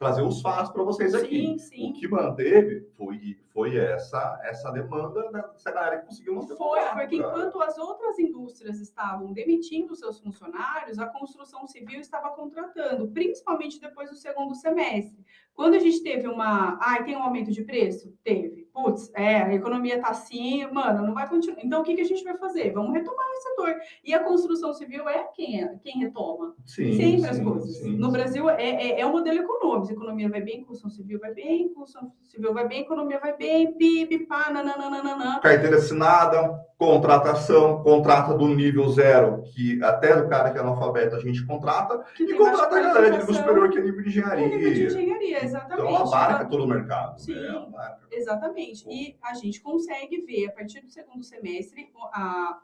trazer 0.00 0.22
os 0.22 0.40
fatos 0.40 0.72
para 0.72 0.82
vocês 0.82 1.14
aqui. 1.14 1.46
Sim, 1.46 1.58
sim. 1.58 1.90
O 1.90 1.92
que 1.92 2.08
manteve 2.08 2.88
foi, 2.96 3.38
foi 3.52 3.76
essa, 3.76 4.40
essa 4.44 4.70
demanda 4.72 5.30
dessa 5.30 5.70
galera 5.70 5.98
que 5.98 6.06
conseguiu 6.06 6.36
manter 6.36 6.56
Foi, 6.56 6.80
porque 6.80 7.16
enquanto 7.16 7.60
as 7.60 7.76
outras 7.76 8.18
indústrias 8.18 8.80
estavam 8.80 9.30
demitindo 9.34 9.94
seus 9.94 10.18
funcionários, 10.18 10.98
a 10.98 11.06
construção 11.06 11.66
civil 11.66 12.00
estava 12.00 12.30
contratando, 12.30 13.08
principalmente 13.08 13.78
depois 13.78 14.08
do 14.08 14.16
segundo 14.16 14.54
semestre. 14.54 15.22
Quando 15.52 15.74
a 15.74 15.78
gente 15.78 16.02
teve 16.02 16.26
uma. 16.26 16.78
Ah, 16.80 17.02
tem 17.02 17.14
um 17.14 17.22
aumento 17.22 17.52
de 17.52 17.62
preço? 17.62 18.16
Teve. 18.24 18.49
Putz, 18.82 19.10
é, 19.14 19.42
a 19.42 19.54
economia 19.54 19.96
está 19.96 20.08
assim, 20.08 20.66
mano, 20.72 21.06
não 21.06 21.12
vai 21.12 21.28
continuar. 21.28 21.58
Então, 21.62 21.82
o 21.82 21.84
que, 21.84 21.94
que 21.94 22.00
a 22.00 22.04
gente 22.04 22.24
vai 22.24 22.36
fazer? 22.38 22.72
Vamos 22.72 22.92
retomar 22.94 23.26
o 23.26 23.42
setor. 23.42 23.74
E 24.02 24.14
a 24.14 24.24
construção 24.24 24.72
civil 24.72 25.08
é 25.08 25.24
quem, 25.34 25.62
é, 25.62 25.74
quem 25.82 25.98
retoma 25.98 26.54
sim, 26.64 26.92
sempre 26.92 27.20
sim, 27.20 27.26
as 27.26 27.40
coisas. 27.40 27.76
Sim, 27.78 27.96
no 27.96 28.10
Brasil, 28.10 28.48
é, 28.48 28.62
é, 28.62 29.00
é, 29.00 29.06
o 29.06 29.12
modelo 29.12 29.40
econômico. 29.40 29.92
Economia 29.92 30.30
vai 30.30 30.40
bem, 30.40 30.64
construção 30.64 30.90
civil 30.90 31.18
vai 31.18 31.34
bem, 31.34 31.68
construção 31.74 32.10
civil 32.24 32.54
vai 32.54 32.66
bem, 32.66 32.80
economia 32.82 33.18
vai 33.18 33.36
bem, 33.36 33.72
PIB, 33.74 34.26
pá, 34.26 34.50
nananana. 34.50 35.40
Carteira 35.40 35.76
assinada, 35.76 36.58
contratação, 36.80 37.82
contrata 37.82 38.32
do 38.32 38.48
nível 38.48 38.88
zero, 38.88 39.42
que 39.54 39.82
até 39.84 40.16
do 40.16 40.26
cara 40.28 40.50
que 40.50 40.56
é 40.56 40.62
analfabeto 40.62 41.14
a 41.14 41.20
gente 41.20 41.44
contrata, 41.44 42.02
que 42.16 42.22
e 42.22 42.34
contrata 42.34 42.74
a 42.74 42.80
galera 42.80 43.10
de 43.10 43.18
nível 43.18 43.34
superior, 43.34 43.68
que 43.68 43.78
é 43.78 43.82
nível 43.82 44.02
de 44.02 44.08
engenharia. 44.08 44.46
É 44.46 44.48
nível 44.48 44.72
de 44.72 44.86
engenharia, 44.86 45.19
exatamente. 45.24 45.92
Então, 45.92 46.06
abarca 46.06 46.48
todo 46.48 46.64
o 46.64 46.66
mercado. 46.66 47.12
Né? 47.12 47.18
Sim, 47.18 47.34
né? 47.34 47.98
exatamente. 48.10 48.88
E 48.88 49.16
a 49.22 49.34
gente 49.34 49.60
consegue 49.60 50.20
ver, 50.22 50.48
a 50.48 50.52
partir 50.52 50.80
do 50.80 50.90
segundo 50.90 51.22
semestre, 51.22 51.90
a, 52.12 52.60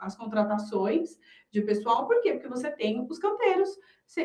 as 0.00 0.16
contratações 0.16 1.18
de 1.50 1.62
pessoal, 1.62 2.06
por 2.06 2.20
quê? 2.20 2.32
Porque 2.32 2.48
você 2.48 2.70
tem 2.70 3.06
os 3.08 3.18
canteiros, 3.18 3.78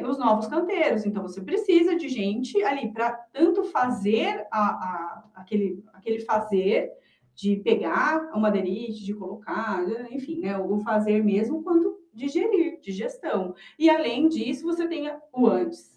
os 0.07 0.17
novos 0.17 0.47
canteiros, 0.47 1.05
então 1.05 1.23
você 1.23 1.41
precisa 1.41 1.95
de 1.95 2.07
gente 2.09 2.61
ali 2.63 2.91
para 2.91 3.11
tanto 3.11 3.63
fazer 3.65 4.45
a, 4.51 4.59
a, 4.59 5.23
aquele, 5.35 5.83
aquele 5.93 6.19
fazer 6.19 6.91
de 7.33 7.57
pegar 7.57 8.29
a 8.31 8.39
madeirite, 8.39 9.03
de 9.03 9.13
colocar, 9.13 9.83
enfim, 10.09 10.39
né, 10.39 10.57
o 10.57 10.79
fazer 10.79 11.23
mesmo, 11.23 11.63
quanto 11.63 11.99
de 12.13 12.29
gerir, 12.29 12.79
de 12.79 12.91
gestão. 12.93 13.53
E 13.77 13.89
além 13.89 14.29
disso, 14.29 14.63
você 14.63 14.87
tem 14.87 15.11
o 15.33 15.47
antes. 15.47 15.94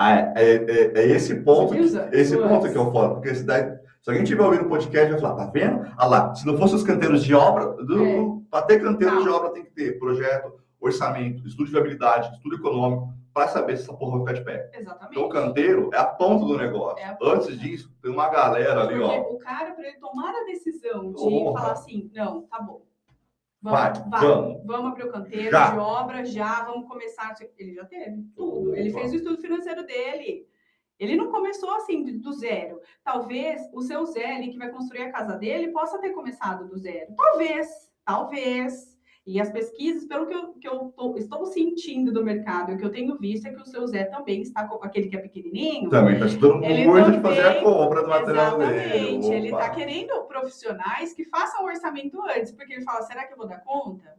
É, 0.00 0.32
é, 0.36 1.02
é 1.02 1.06
esse 1.08 1.36
ponto, 1.36 1.72
que, 1.72 1.80
esse 2.16 2.36
ponto 2.36 2.70
que 2.70 2.76
eu 2.76 2.92
falo, 2.92 3.14
porque 3.14 3.34
se, 3.34 3.44
daí, 3.44 3.62
se 4.02 4.10
alguém 4.10 4.24
estiver 4.24 4.42
ouvindo 4.42 4.64
o 4.64 4.68
podcast, 4.68 5.12
vai 5.12 5.20
falar, 5.20 5.36
tá 5.36 5.50
vendo? 5.52 5.86
Ah 5.96 6.06
lá, 6.06 6.34
se 6.34 6.44
não 6.46 6.58
fosse 6.58 6.74
os 6.74 6.82
canteiros 6.82 7.22
de 7.22 7.34
obra, 7.34 7.64
é. 7.64 8.48
para 8.50 8.66
ter 8.66 8.82
canteiro 8.82 9.22
de 9.22 9.28
obra 9.28 9.50
tem 9.50 9.64
que 9.64 9.70
ter 9.70 9.98
projeto, 9.98 10.52
orçamento, 10.80 11.46
estudo 11.46 11.66
de 11.66 11.72
viabilidade, 11.72 12.34
estudo 12.34 12.56
econômico, 12.56 13.14
para 13.32 13.48
saber 13.48 13.76
se 13.76 13.84
essa 13.84 13.94
porra 13.94 14.18
vai 14.18 14.20
ficar 14.20 14.32
de 14.32 14.44
pé. 14.44 14.70
Exatamente. 14.78 15.12
Então, 15.12 15.24
o 15.24 15.28
canteiro 15.28 15.90
é 15.92 15.98
a 15.98 16.04
ponta 16.04 16.44
do 16.44 16.56
negócio. 16.56 17.04
É 17.04 17.14
ponta. 17.14 17.36
Antes 17.36 17.58
disso, 17.58 17.92
tem 18.00 18.12
uma 18.12 18.28
galera 18.28 18.82
ali, 18.82 18.94
Porque 18.94 19.18
ó. 19.18 19.32
O 19.32 19.38
cara, 19.38 19.72
para 19.72 19.88
ele 19.88 19.98
tomar 19.98 20.30
a 20.30 20.44
decisão 20.44 21.12
de 21.12 21.16
oh, 21.18 21.52
falar 21.52 21.72
assim, 21.72 22.10
não, 22.14 22.42
tá 22.42 22.60
bom. 22.60 22.82
Vamos, 23.64 23.80
vai, 23.80 23.92
vai, 24.10 24.20
vamos. 24.20 24.62
Vamos 24.66 24.92
abrir 24.92 25.04
o 25.04 25.10
canteiro 25.10 25.50
já. 25.50 25.70
de 25.70 25.78
obra, 25.78 26.24
já, 26.24 26.64
vamos 26.64 26.86
começar. 26.86 27.34
Ele 27.56 27.72
já 27.72 27.86
teve 27.86 28.22
tudo. 28.36 28.76
Ele 28.76 28.92
fez 28.92 29.10
o 29.12 29.16
estudo 29.16 29.40
financeiro 29.40 29.86
dele. 29.86 30.46
Ele 30.98 31.16
não 31.16 31.30
começou 31.30 31.74
assim 31.74 32.04
do 32.20 32.32
zero. 32.34 32.78
Talvez 33.02 33.62
o 33.72 33.80
seu 33.80 34.04
Zé 34.04 34.38
que 34.42 34.58
vai 34.58 34.70
construir 34.70 35.04
a 35.04 35.10
casa 35.10 35.36
dele 35.36 35.72
possa 35.72 35.98
ter 35.98 36.10
começado 36.10 36.68
do 36.68 36.76
zero. 36.76 37.14
Talvez, 37.16 37.90
talvez. 38.04 38.93
E 39.26 39.40
as 39.40 39.50
pesquisas, 39.50 40.04
pelo 40.04 40.26
que 40.26 40.34
eu, 40.34 40.52
que 40.52 40.68
eu 40.68 40.92
tô, 40.94 41.16
estou 41.16 41.46
sentindo 41.46 42.12
do 42.12 42.22
mercado, 42.22 42.72
o 42.72 42.76
que 42.76 42.84
eu 42.84 42.90
tenho 42.90 43.16
visto 43.16 43.46
é 43.46 43.54
que 43.54 43.60
o 43.60 43.64
seu 43.64 43.86
Zé 43.86 44.04
também 44.04 44.42
está 44.42 44.68
com 44.68 44.84
aquele 44.84 45.08
que 45.08 45.16
é 45.16 45.20
pequenininho. 45.20 45.88
Também 45.88 46.14
está 46.14 46.26
estudando 46.26 46.60
muito 46.60 47.12
de 47.12 47.20
fazer 47.20 47.46
a 47.46 47.62
compra 47.62 48.02
do 48.02 48.08
material 48.08 48.60
Exatamente. 48.60 49.32
Ele 49.32 49.48
está 49.48 49.70
querendo 49.70 50.24
profissionais 50.24 51.14
que 51.14 51.24
façam 51.24 51.64
o 51.64 51.66
orçamento 51.66 52.20
antes, 52.22 52.52
porque 52.52 52.74
ele 52.74 52.84
fala: 52.84 53.00
será 53.02 53.26
que 53.26 53.32
eu 53.32 53.38
vou 53.38 53.48
dar 53.48 53.60
conta? 53.60 54.14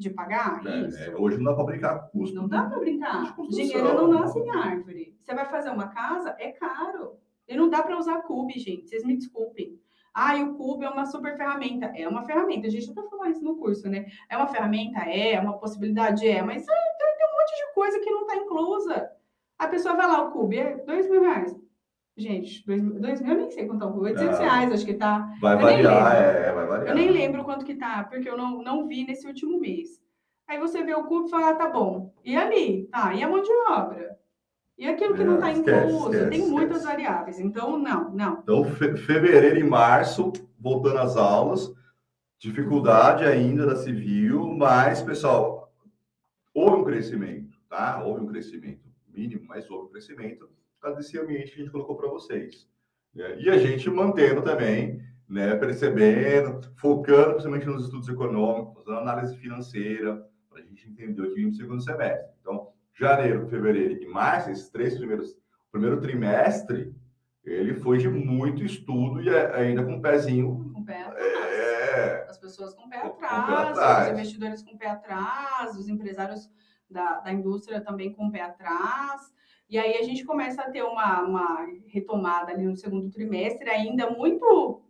de 0.00 0.08
pagar 0.08 0.66
é, 0.66 0.78
isso. 0.86 0.98
É, 0.98 1.14
hoje 1.14 1.36
não 1.36 1.44
dá 1.44 1.54
para 1.54 1.64
brincar 1.64 1.98
com 1.98 2.20
custo. 2.20 2.34
Não 2.34 2.48
dá 2.48 2.62
para 2.62 2.78
brincar. 2.78 3.36
Dinheiro 3.50 3.84
não 3.84 4.08
nasce 4.08 4.38
em 4.38 4.48
árvore. 4.48 5.14
Você 5.20 5.34
vai 5.34 5.44
fazer 5.44 5.68
uma 5.68 5.88
casa, 5.88 6.34
é 6.38 6.52
caro. 6.52 7.18
E 7.46 7.54
não 7.54 7.68
dá 7.68 7.82
para 7.82 7.98
usar 7.98 8.22
cube, 8.22 8.58
gente. 8.58 8.88
Vocês 8.88 9.04
me 9.04 9.14
desculpem. 9.14 9.78
Ah, 10.12 10.34
o 10.36 10.54
Cube 10.54 10.84
é 10.84 10.90
uma 10.90 11.06
super 11.06 11.36
ferramenta. 11.36 11.86
É 11.94 12.08
uma 12.08 12.24
ferramenta, 12.24 12.66
a 12.66 12.70
gente 12.70 12.90
até 12.90 13.02
falou 13.08 13.26
isso 13.26 13.44
no 13.44 13.56
curso, 13.56 13.88
né? 13.88 14.06
É 14.28 14.36
uma 14.36 14.48
ferramenta? 14.48 15.00
É, 15.00 15.34
é 15.34 15.40
uma 15.40 15.58
possibilidade? 15.58 16.26
É, 16.26 16.42
mas 16.42 16.62
é, 16.62 16.66
tem 16.66 17.26
um 17.26 17.38
monte 17.38 17.56
de 17.56 17.74
coisa 17.74 18.00
que 18.00 18.10
não 18.10 18.22
está 18.22 18.36
inclusa. 18.36 19.10
A 19.58 19.68
pessoa 19.68 19.94
vai 19.94 20.06
lá, 20.06 20.22
o 20.22 20.32
Cube 20.32 20.58
é 20.58 20.76
dois 20.78 21.08
mil 21.08 21.22
reais. 21.22 21.54
Gente, 22.16 22.66
dois, 22.66 22.82
dois 22.82 23.20
mil 23.20 23.32
eu 23.32 23.38
nem 23.38 23.50
sei 23.50 23.66
quanto 23.66 23.84
é 23.84 23.86
o 23.86 23.92
Cube, 23.92 24.10
800 24.10 24.40
ah, 24.40 24.42
reais, 24.42 24.72
acho 24.72 24.84
que 24.84 24.94
tá. 24.94 25.32
Vai 25.40 25.54
eu 25.54 25.60
variar, 25.60 26.16
é, 26.16 26.52
vai 26.52 26.66
variar. 26.66 26.88
Eu 26.88 26.94
nem 26.94 27.10
lembro 27.10 27.44
quanto 27.44 27.64
que 27.64 27.74
tá, 27.74 28.04
porque 28.04 28.28
eu 28.28 28.36
não, 28.36 28.62
não 28.62 28.86
vi 28.86 29.06
nesse 29.06 29.26
último 29.26 29.58
mês. 29.58 30.00
Aí 30.46 30.58
você 30.58 30.82
vê 30.82 30.94
o 30.94 31.04
Cube 31.04 31.28
e 31.28 31.30
fala, 31.30 31.50
ah, 31.50 31.54
tá 31.54 31.68
bom. 31.68 32.12
E 32.24 32.36
ali? 32.36 32.86
Tá, 32.90 33.14
e 33.14 33.22
a 33.22 33.28
mão 33.28 33.40
de 33.40 33.50
obra? 33.70 34.19
E 34.80 34.86
aquilo 34.86 35.14
que 35.14 35.22
não 35.22 35.34
está 35.34 35.52
incluso, 35.52 36.10
esquece, 36.10 36.30
tem 36.30 36.48
muitas 36.48 36.78
esquece. 36.78 36.96
variáveis. 36.96 37.38
Então, 37.38 37.78
não, 37.78 38.10
não. 38.14 38.40
Então, 38.42 38.64
fe 38.64 38.96
fevereiro 38.96 39.58
e 39.58 39.62
março, 39.62 40.32
voltando 40.58 41.00
às 41.00 41.18
aulas, 41.18 41.70
dificuldade 42.38 43.24
ainda 43.24 43.66
da 43.66 43.76
civil, 43.76 44.42
mas, 44.56 45.02
pessoal, 45.02 45.70
houve 46.54 46.80
um 46.80 46.84
crescimento, 46.84 47.58
tá? 47.68 48.02
Houve 48.02 48.22
um 48.22 48.26
crescimento 48.28 48.80
mínimo, 49.06 49.44
mas 49.46 49.70
houve 49.70 49.88
um 49.88 49.90
crescimento 49.90 50.48
desse 50.96 51.18
ambiente 51.18 51.52
que 51.52 51.60
a 51.60 51.64
gente 51.64 51.72
colocou 51.72 51.96
para 51.96 52.08
vocês. 52.08 52.66
E 53.14 53.50
a 53.50 53.58
gente 53.58 53.90
mantendo 53.90 54.40
também 54.40 55.02
né, 55.28 55.56
percebendo, 55.56 56.60
focando 56.76 57.32
principalmente 57.32 57.66
nos 57.66 57.84
estudos 57.84 58.08
econômicos, 58.08 58.86
na 58.86 58.96
análise 58.96 59.36
financeira, 59.36 60.26
para 60.48 60.60
a 60.60 60.64
gente 60.64 60.88
entender 60.88 61.20
o 61.20 61.28
que 61.28 61.34
vem 61.34 61.46
no 61.46 61.52
segundo 61.52 61.82
semestre. 61.82 62.32
Então, 62.40 62.69
janeiro, 62.94 63.48
fevereiro 63.48 64.02
e 64.02 64.06
março, 64.06 64.50
esses 64.50 64.68
três 64.68 64.96
primeiros, 64.96 65.36
primeiro 65.70 66.00
trimestre, 66.00 66.94
ele 67.44 67.74
foi 67.74 67.98
de 67.98 68.08
muito 68.08 68.62
estudo 68.64 69.22
e 69.22 69.30
ainda 69.30 69.84
com 69.84 69.94
um 69.94 70.00
pezinho. 70.00 70.70
Com 70.74 70.84
pé 70.84 71.02
atrás. 71.02 71.24
É, 71.24 72.26
as 72.28 72.38
pessoas 72.38 72.74
com 72.74 72.88
pé 72.88 72.98
atrás, 72.98 73.10
com 73.10 73.20
pé 73.20 73.54
atrás, 73.54 74.06
os 74.06 74.12
investidores 74.12 74.62
com 74.62 74.76
pé 74.76 74.88
atrás, 74.88 75.76
os 75.76 75.88
empresários 75.88 76.50
da, 76.88 77.20
da 77.20 77.32
indústria 77.32 77.80
também 77.80 78.12
com 78.12 78.30
pé 78.30 78.42
atrás. 78.42 79.32
E 79.68 79.78
aí 79.78 79.96
a 79.98 80.02
gente 80.02 80.24
começa 80.24 80.60
a 80.62 80.70
ter 80.70 80.82
uma, 80.82 81.22
uma 81.22 81.66
retomada 81.86 82.50
ali 82.52 82.64
no 82.64 82.76
segundo 82.76 83.08
trimestre, 83.08 83.70
ainda 83.70 84.10
muito 84.10 84.82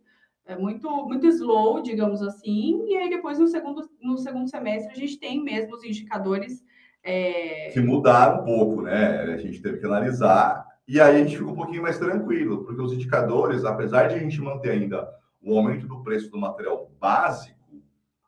é 0.47 0.57
muito 0.57 0.89
muito 1.07 1.27
slow, 1.29 1.81
digamos 1.81 2.23
assim, 2.23 2.85
e 2.89 2.97
aí 2.97 3.09
depois 3.09 3.39
no 3.39 3.47
segundo, 3.47 3.89
no 4.01 4.19
segundo 4.19 4.49
semestre 4.49 4.93
a 4.93 4.97
gente 4.97 5.19
tem 5.19 5.41
mesmo 5.41 5.75
os 5.75 5.85
indicadores 5.85 6.65
é... 7.03 7.71
que 7.71 7.81
mudaram 7.81 8.43
um 8.43 8.45
pouco, 8.45 8.83
né? 8.83 9.21
A 9.23 9.37
gente 9.37 9.61
teve 9.61 9.79
que 9.79 9.87
analisar 9.87 10.67
e 10.87 11.01
aí 11.01 11.17
a 11.17 11.25
gente 11.25 11.37
ficou 11.37 11.53
um 11.53 11.57
pouquinho 11.57 11.83
mais 11.83 11.99
tranquilo, 11.99 12.65
porque 12.65 12.83
os 12.83 12.93
indicadores, 12.93 13.65
apesar 13.65 14.09
de 14.09 14.17
a 14.17 14.19
gente 14.19 14.41
manter 14.41 14.71
ainda 14.71 15.09
o 15.41 15.57
aumento 15.57 15.87
do 15.87 16.03
preço 16.03 16.29
do 16.31 16.37
material 16.37 16.91
básico, 16.99 17.81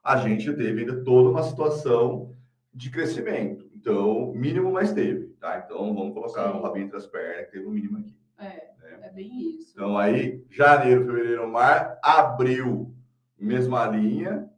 a 0.03 0.17
gente 0.17 0.53
teve 0.53 0.81
ainda 0.81 1.03
toda 1.03 1.31
uma 1.31 1.43
situação 1.43 2.37
de 2.73 2.89
crescimento. 2.89 3.69
Então, 3.75 4.33
mínimo, 4.33 4.71
mas 4.73 4.93
teve, 4.93 5.27
tá? 5.41 5.61
Então, 5.65 5.93
vamos 5.93 6.15
colocar 6.15 6.55
o 6.55 6.63
rabinho 6.63 6.87
entre 6.87 6.97
as 6.97 7.07
pernas, 7.07 7.47
que 7.47 7.51
teve 7.53 7.67
o 7.67 7.69
um 7.69 7.73
mínimo 7.73 7.99
aqui. 7.99 8.17
É, 8.39 8.71
né? 8.81 8.99
é 9.03 9.11
bem 9.11 9.57
isso. 9.57 9.73
Então, 9.75 9.99
aí, 9.99 10.45
janeiro, 10.49 11.05
fevereiro, 11.05 11.51
mar, 11.51 11.99
abril, 12.01 12.95
mesma 13.37 13.87
linha, 13.87 14.49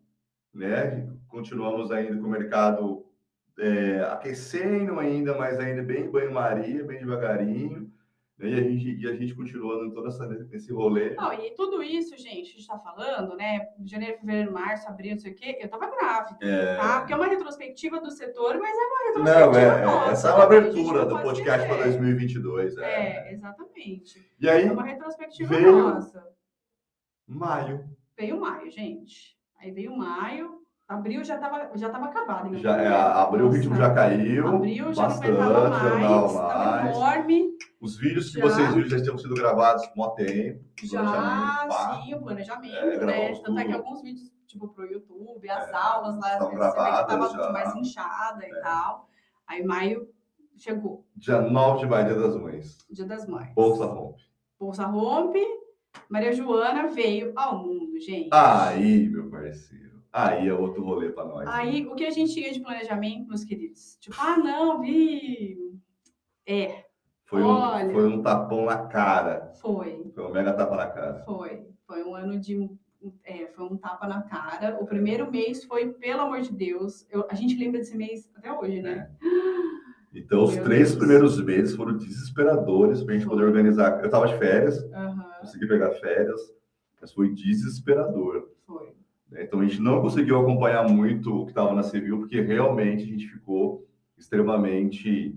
né? 0.53 1.09
Continuamos 1.27 1.91
ainda 1.91 2.17
com 2.17 2.27
o 2.27 2.31
mercado 2.31 3.07
é, 3.59 4.01
aquecendo 4.11 4.99
ainda, 4.99 5.37
mas 5.37 5.59
ainda 5.59 5.83
bem 5.83 6.11
banho-maria, 6.11 6.85
bem 6.85 6.99
devagarinho. 6.99 7.93
Né? 8.39 8.49
E 8.49 8.55
a 8.55 8.63
gente, 8.63 8.97
e 8.97 9.09
a 9.09 9.15
gente 9.15 9.35
continuando 9.35 9.93
toda 9.93 10.09
essa, 10.09 10.49
esse 10.53 10.73
rolê. 10.73 11.15
Não, 11.15 11.33
e 11.33 11.55
tudo 11.55 11.83
isso, 11.83 12.17
gente, 12.17 12.31
a 12.31 12.45
gente 12.45 12.59
está 12.59 12.79
falando, 12.79 13.37
né? 13.37 13.69
Janeiro, 13.85 14.19
fevereiro, 14.19 14.53
março, 14.53 14.89
abril, 14.89 15.13
não 15.13 15.21
sei 15.21 15.33
o 15.33 15.35
quê, 15.35 15.57
eu 15.61 15.67
estava 15.67 15.89
grávida, 15.89 16.45
é... 16.45 16.77
tá? 16.77 16.99
Porque 17.01 17.13
é 17.13 17.17
uma 17.17 17.27
retrospectiva 17.27 18.01
do 18.01 18.11
setor, 18.11 18.59
mas 18.59 18.77
é 18.77 18.83
uma 18.83 19.05
retrospectiva 19.07 19.51
não, 19.51 19.59
é, 19.59 19.85
nossa. 19.85 20.11
Essa 20.11 20.29
é 20.29 20.35
uma 20.35 20.45
abertura 20.45 21.07
do 21.07 21.19
podcast 21.21 21.69
para 21.69 21.85
2022. 21.85 22.77
É. 22.79 22.83
é, 22.83 23.33
exatamente. 23.33 24.31
E 24.41 24.49
aí, 24.49 24.67
é 24.67 24.73
uma 24.73 24.85
retrospectiva 24.85 25.55
veio 25.55 25.79
nossa. 25.79 26.27
Maio. 27.27 27.89
Veio 28.17 28.41
maio, 28.41 28.71
gente. 28.71 29.39
Aí 29.59 29.71
veio 29.71 29.97
maio, 29.97 30.64
Abril 30.87 31.25
já 31.25 31.37
estava 31.37 31.71
já 31.75 31.89
tava 31.89 32.07
acabado. 32.07 32.59
Já, 32.59 32.77
é, 32.77 32.89
abril 32.89 33.47
o 33.47 33.51
ritmo 33.51 33.75
já 33.75 33.95
caiu. 33.95 34.49
Abril 34.49 34.93
já 34.93 35.03
bastante, 35.05 35.33
não 35.33 36.35
mais, 36.35 36.97
enorme. 36.97 37.57
Os 37.81 37.97
vídeos 37.97 38.31
que 38.31 38.39
já. 38.39 38.45
vocês 38.45 38.75
viram 38.75 38.89
já 38.89 39.03
tinham 39.03 39.17
sido 39.17 39.35
gravados 39.35 39.83
há 39.83 40.11
tempo. 40.11 40.63
Já, 40.83 41.69
sim, 42.03 42.15
o 42.15 42.21
planejamento, 42.21 42.75
é, 42.75 43.07
né? 43.07 43.29
Tanto 43.33 43.45
tudo. 43.45 43.59
é 43.59 43.65
que 43.65 43.73
alguns 43.73 44.03
vídeos, 44.03 44.31
tipo, 44.47 44.69
para 44.69 44.85
o 44.85 44.87
YouTube, 44.87 45.49
as 45.49 45.69
é, 45.69 45.75
aulas 45.75 46.19
lá, 46.19 46.39
você 46.39 46.55
gravadas, 46.55 47.19
que 47.19 47.25
estava 47.25 47.53
mais 47.53 47.77
inchada 47.77 48.47
e 48.47 48.51
é. 48.51 48.61
tal. 48.61 49.09
Aí 49.47 49.65
maio 49.65 50.07
chegou. 50.55 51.07
Dia 51.17 51.41
9 51.41 51.81
de 51.81 51.87
maio, 51.87 52.07
dia 52.07 52.21
das 52.21 52.37
mães. 52.37 52.79
Dia 52.91 53.07
das 53.07 53.27
mães. 53.27 53.55
Bolsa 53.55 53.87
rompe. 53.87 54.23
Bolsa 54.61 54.85
rompe. 54.85 55.43
Maria 56.11 56.33
Joana 56.33 56.89
veio 56.89 57.33
ao 57.37 57.59
mundo, 57.59 57.99
gente. 57.99 58.29
Aí, 58.33 59.09
meu 59.09 59.31
parceiro. 59.31 59.94
Aí 60.15 60.47
é 60.47 60.55
outro 60.55 60.85
rolê 60.85 61.11
para 61.11 61.25
nós. 61.25 61.49
Aí, 61.49 61.83
né? 61.83 61.91
o 61.91 61.97
que 61.97 62.07
a 62.07 62.11
gente 62.11 62.33
tinha 62.33 62.53
de 62.53 62.61
planejamento, 62.61 63.27
meus 63.27 63.43
queridos? 63.43 63.99
Tipo, 64.01 64.15
ah, 64.21 64.37
não, 64.37 64.81
vi. 64.81 65.77
É. 66.47 66.85
Foi, 67.25 67.43
Olha, 67.43 67.89
um, 67.89 67.93
foi 67.93 68.07
um 68.07 68.23
tapão 68.23 68.67
na 68.67 68.87
cara. 68.87 69.51
Foi. 69.61 70.09
Foi 70.15 70.25
um 70.25 70.31
mega 70.31 70.53
tapa 70.53 70.77
na 70.77 70.87
cara. 70.87 71.25
Foi. 71.25 71.67
Foi 71.85 72.05
um 72.05 72.15
ano 72.15 72.39
de. 72.39 72.71
É, 73.25 73.49
foi 73.49 73.65
um 73.65 73.77
tapa 73.77 74.07
na 74.07 74.23
cara. 74.23 74.79
O 74.81 74.87
primeiro 74.87 75.29
mês 75.29 75.65
foi, 75.65 75.93
pelo 75.95 76.21
amor 76.21 76.43
de 76.43 76.53
Deus. 76.53 77.05
Eu, 77.11 77.27
a 77.29 77.35
gente 77.35 77.59
lembra 77.59 77.81
desse 77.81 77.97
mês 77.97 78.31
até 78.37 78.53
hoje, 78.53 78.81
né? 78.83 79.11
É. 79.21 80.19
Então, 80.21 80.45
os 80.45 80.55
Meu 80.55 80.63
três 80.63 80.91
Deus. 80.91 80.99
primeiros 80.99 81.43
meses 81.43 81.75
foram 81.75 81.97
desesperadores 81.97 83.03
para 83.03 83.15
a 83.15 83.17
gente 83.17 83.27
foi. 83.27 83.35
poder 83.35 83.49
organizar. 83.49 83.99
Eu 83.99 84.07
estava 84.07 84.29
de 84.29 84.39
férias, 84.39 84.81
uhum. 84.81 85.25
consegui 85.41 85.67
pegar 85.67 85.91
férias, 85.91 86.41
mas 87.01 87.13
foi 87.13 87.35
desesperador. 87.35 88.49
Foi. 88.65 88.95
Né? 89.31 89.45
Então 89.45 89.61
a 89.61 89.65
gente 89.65 89.81
não 89.81 90.01
conseguiu 90.01 90.41
acompanhar 90.41 90.89
muito 90.89 91.43
o 91.43 91.45
que 91.45 91.51
estava 91.51 91.73
na 91.73 91.83
Civil, 91.83 92.19
porque 92.19 92.41
realmente 92.41 93.05
a 93.05 93.07
gente 93.07 93.29
ficou 93.29 93.87
extremamente 94.17 95.37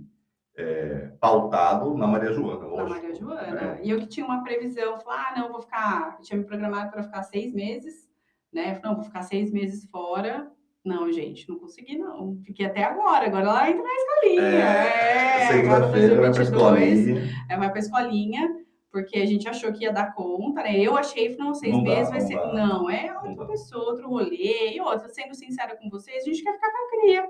é, 0.56 1.12
pautado 1.20 1.96
na 1.96 2.08
Maria 2.08 2.34
Joana. 2.34 2.66
Lógico, 2.66 2.78
na 2.78 2.90
Maria 2.90 3.16
Joana. 3.16 3.52
Né? 3.52 3.80
E 3.84 3.90
eu 3.90 4.00
que 4.00 4.08
tinha 4.08 4.26
uma 4.26 4.44
previsão, 4.44 5.00
falei, 5.00 5.20
ah, 5.20 5.40
não, 5.40 5.52
vou 5.52 5.62
ficar, 5.62 6.16
eu 6.18 6.24
tinha 6.24 6.38
me 6.38 6.46
programado 6.46 6.92
para 6.92 7.04
ficar 7.04 7.24
seis 7.24 7.54
meses, 7.54 8.10
né? 8.52 8.76
Falei, 8.76 8.82
não, 8.84 8.96
vou 8.96 9.04
ficar 9.04 9.22
seis 9.22 9.52
meses 9.52 9.86
fora. 9.90 10.52
Não, 10.84 11.12
gente, 11.12 11.50
não 11.50 11.60
consegui, 11.60 11.98
não. 11.98 12.40
Fiquei 12.46 12.66
até 12.66 12.84
agora. 12.84 13.28
Agora 13.28 13.44
ela 13.44 13.70
entra 13.70 13.84
na 13.84 13.94
escolinha. 13.94 14.42
É, 14.42 15.44
é 15.44 15.48
segunda-feira 15.48 16.22
vai 16.22 16.32
para 16.32 16.44
escolinha. 16.44 17.24
É, 17.50 17.58
vai 17.58 17.70
para 17.70 17.80
escolinha 17.80 18.57
porque 18.98 19.20
a 19.20 19.26
gente 19.28 19.48
achou 19.48 19.72
que 19.72 19.84
ia 19.84 19.94
dar 19.94 20.16
conta, 20.16 20.64
né? 20.64 20.76
Eu 20.80 20.98
achei, 20.98 21.36
não, 21.38 21.54
seis 21.54 21.72
não 21.72 21.84
meses 21.84 22.06
dá, 22.06 22.10
vai 22.10 22.20
não 22.20 22.28
ser. 22.28 22.36
Dá. 22.36 22.54
Não, 22.54 22.90
é 22.90 23.16
outra 23.24 23.46
pessoa, 23.46 23.92
outro 23.92 24.10
rolê. 24.10 24.74
E 24.74 24.82
outra, 24.82 25.08
sendo 25.10 25.36
sincera 25.36 25.76
com 25.76 25.88
vocês, 25.88 26.24
a 26.24 26.26
gente 26.26 26.44
quer 26.44 26.54
ficar 26.54 26.72
com 26.72 26.78
a 26.78 26.90
cria. 26.90 27.30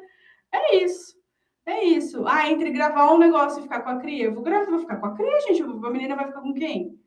É 0.54 0.76
isso. 0.78 1.18
É 1.66 1.84
isso. 1.84 2.26
Ah, 2.26 2.50
entre 2.50 2.72
gravar 2.72 3.14
um 3.14 3.18
negócio 3.18 3.60
e 3.60 3.64
ficar 3.64 3.82
com 3.82 3.90
a 3.90 3.98
cria, 3.98 4.26
eu 4.26 4.34
vou 4.34 4.44
gravar, 4.44 4.70
vou 4.70 4.80
ficar 4.80 4.96
com 4.96 5.08
a 5.08 5.14
cria, 5.14 5.42
gente. 5.42 5.62
A 5.62 5.90
menina 5.90 6.16
vai 6.16 6.28
ficar 6.28 6.40
com 6.40 6.54
quem? 6.54 6.98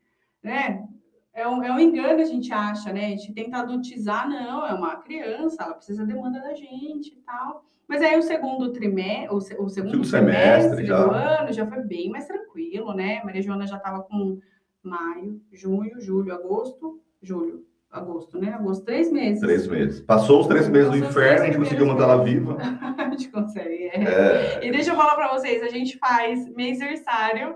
Né? 0.43 0.87
É 1.33 1.47
um, 1.47 1.63
é 1.63 1.71
um 1.71 1.79
engano, 1.79 2.21
a 2.21 2.25
gente 2.25 2.53
acha, 2.53 2.93
né? 2.93 3.07
A 3.07 3.09
gente 3.09 3.33
tenta 3.33 3.57
adultizar, 3.57 4.29
não, 4.29 4.63
é 4.63 4.73
uma 4.75 4.97
criança, 4.97 5.63
ela 5.63 5.73
precisa 5.73 6.05
da 6.05 6.13
demanda 6.13 6.39
da 6.39 6.53
gente 6.53 7.13
e 7.13 7.21
tal. 7.25 7.65
Mas 7.87 8.03
aí 8.03 8.15
o 8.17 8.21
segundo 8.21 8.71
trimestre, 8.71 9.27
o, 9.59 9.67
segundo 9.67 10.05
semestre 10.05 10.85
já. 10.85 11.03
do 11.03 11.11
ano 11.11 11.51
já 11.51 11.65
foi 11.65 11.81
bem 11.83 12.09
mais 12.09 12.27
tranquilo, 12.27 12.93
né? 12.93 13.23
Maria 13.23 13.41
Joana 13.41 13.65
já 13.65 13.77
estava 13.77 14.03
com 14.03 14.39
maio, 14.83 15.41
junho, 15.51 15.99
julho, 15.99 16.33
agosto, 16.33 16.99
julho, 17.21 17.65
agosto, 17.89 18.39
né? 18.39 18.53
Agosto, 18.53 18.85
três 18.85 19.11
meses. 19.11 19.41
Três 19.41 19.67
meses. 19.67 20.01
Passou 20.01 20.41
os 20.41 20.47
três 20.47 20.67
meses 20.67 20.89
Passou 20.89 21.01
do 21.01 21.09
inferno, 21.09 21.43
a 21.43 21.45
gente 21.45 21.57
conseguiu 21.57 21.85
manter 21.85 22.03
ela 22.03 22.23
viva. 22.23 22.57
a 22.97 23.09
gente 23.09 23.29
consegue, 23.29 23.89
é. 23.93 24.03
é. 24.03 24.65
E 24.65 24.71
deixa 24.71 24.91
eu 24.91 24.95
falar 24.95 25.15
para 25.15 25.31
vocês, 25.33 25.61
a 25.61 25.69
gente 25.69 25.97
faz 25.97 26.47
mêsversário, 26.55 27.55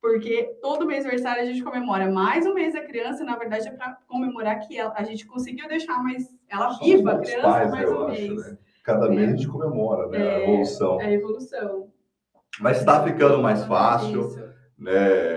porque 0.00 0.56
todo 0.60 0.86
mêsversário 0.86 1.42
a 1.42 1.46
gente 1.46 1.62
comemora 1.62 2.10
mais 2.10 2.46
um 2.46 2.54
mês 2.54 2.74
da 2.74 2.82
criança, 2.82 3.24
na 3.24 3.36
verdade 3.36 3.68
é 3.68 3.70
para 3.70 3.96
comemorar 4.06 4.58
que 4.60 4.76
ela, 4.78 4.92
a 4.96 5.02
gente 5.02 5.26
conseguiu 5.26 5.68
deixar 5.68 6.02
mais 6.02 6.28
ela 6.48 6.70
Somos 6.70 6.86
viva, 6.86 7.12
a 7.12 7.18
criança, 7.18 7.42
pais, 7.42 7.70
mais 7.70 7.90
um 7.90 8.06
acho, 8.06 8.20
mês. 8.20 8.46
Né? 8.46 8.58
cada 8.84 9.08
mês 9.08 9.32
a 9.32 9.36
gente 9.36 9.48
comemora 9.48 10.08
né, 10.08 10.18
é, 10.18 10.34
a 10.34 10.42
evolução. 10.42 11.00
A 11.00 11.10
evolução. 11.10 11.88
Mas 12.60 12.78
está 12.78 13.02
ficando 13.02 13.42
mais 13.42 13.64
fácil, 13.64 14.30
né? 14.78 15.33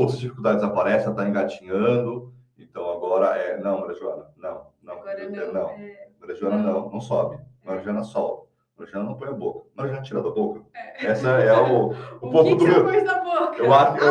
Outras 0.00 0.18
dificuldades 0.18 0.62
aparecem, 0.64 1.10
está 1.10 1.28
engatinhando. 1.28 2.32
Então 2.58 2.90
agora 2.90 3.36
é. 3.36 3.58
Não, 3.58 3.80
Maria 3.80 3.96
Joana, 3.96 4.26
não, 4.36 4.66
não. 4.82 4.94
Agora 4.94 5.28
não. 5.28 5.52
não. 5.52 5.70
É... 5.70 6.08
Maria 6.18 6.36
Joana 6.36 6.58
não, 6.58 6.90
não 6.90 7.00
sobe. 7.00 7.38
Maria 7.64 7.82
Joana 7.82 8.02
sobe. 8.02 8.48
Maria 8.78 8.92
Joana 8.92 9.08
não 9.10 9.16
põe 9.16 9.28
a 9.28 9.32
boca. 9.32 9.66
Maria 9.74 9.92
Joana 9.92 10.06
tira 10.06 10.22
da 10.22 10.30
boca. 10.30 10.64
É. 10.74 11.06
Essa 11.06 11.28
é 11.28 11.52
o, 11.52 11.90
o, 11.90 11.92
o 12.22 12.30
pouco 12.30 12.54
do. 12.56 12.66
Meu... 12.66 12.84
Coisa 12.84 13.04
da 13.04 13.20
boca? 13.22 13.56
Eu 13.58 13.74
acho 13.74 14.04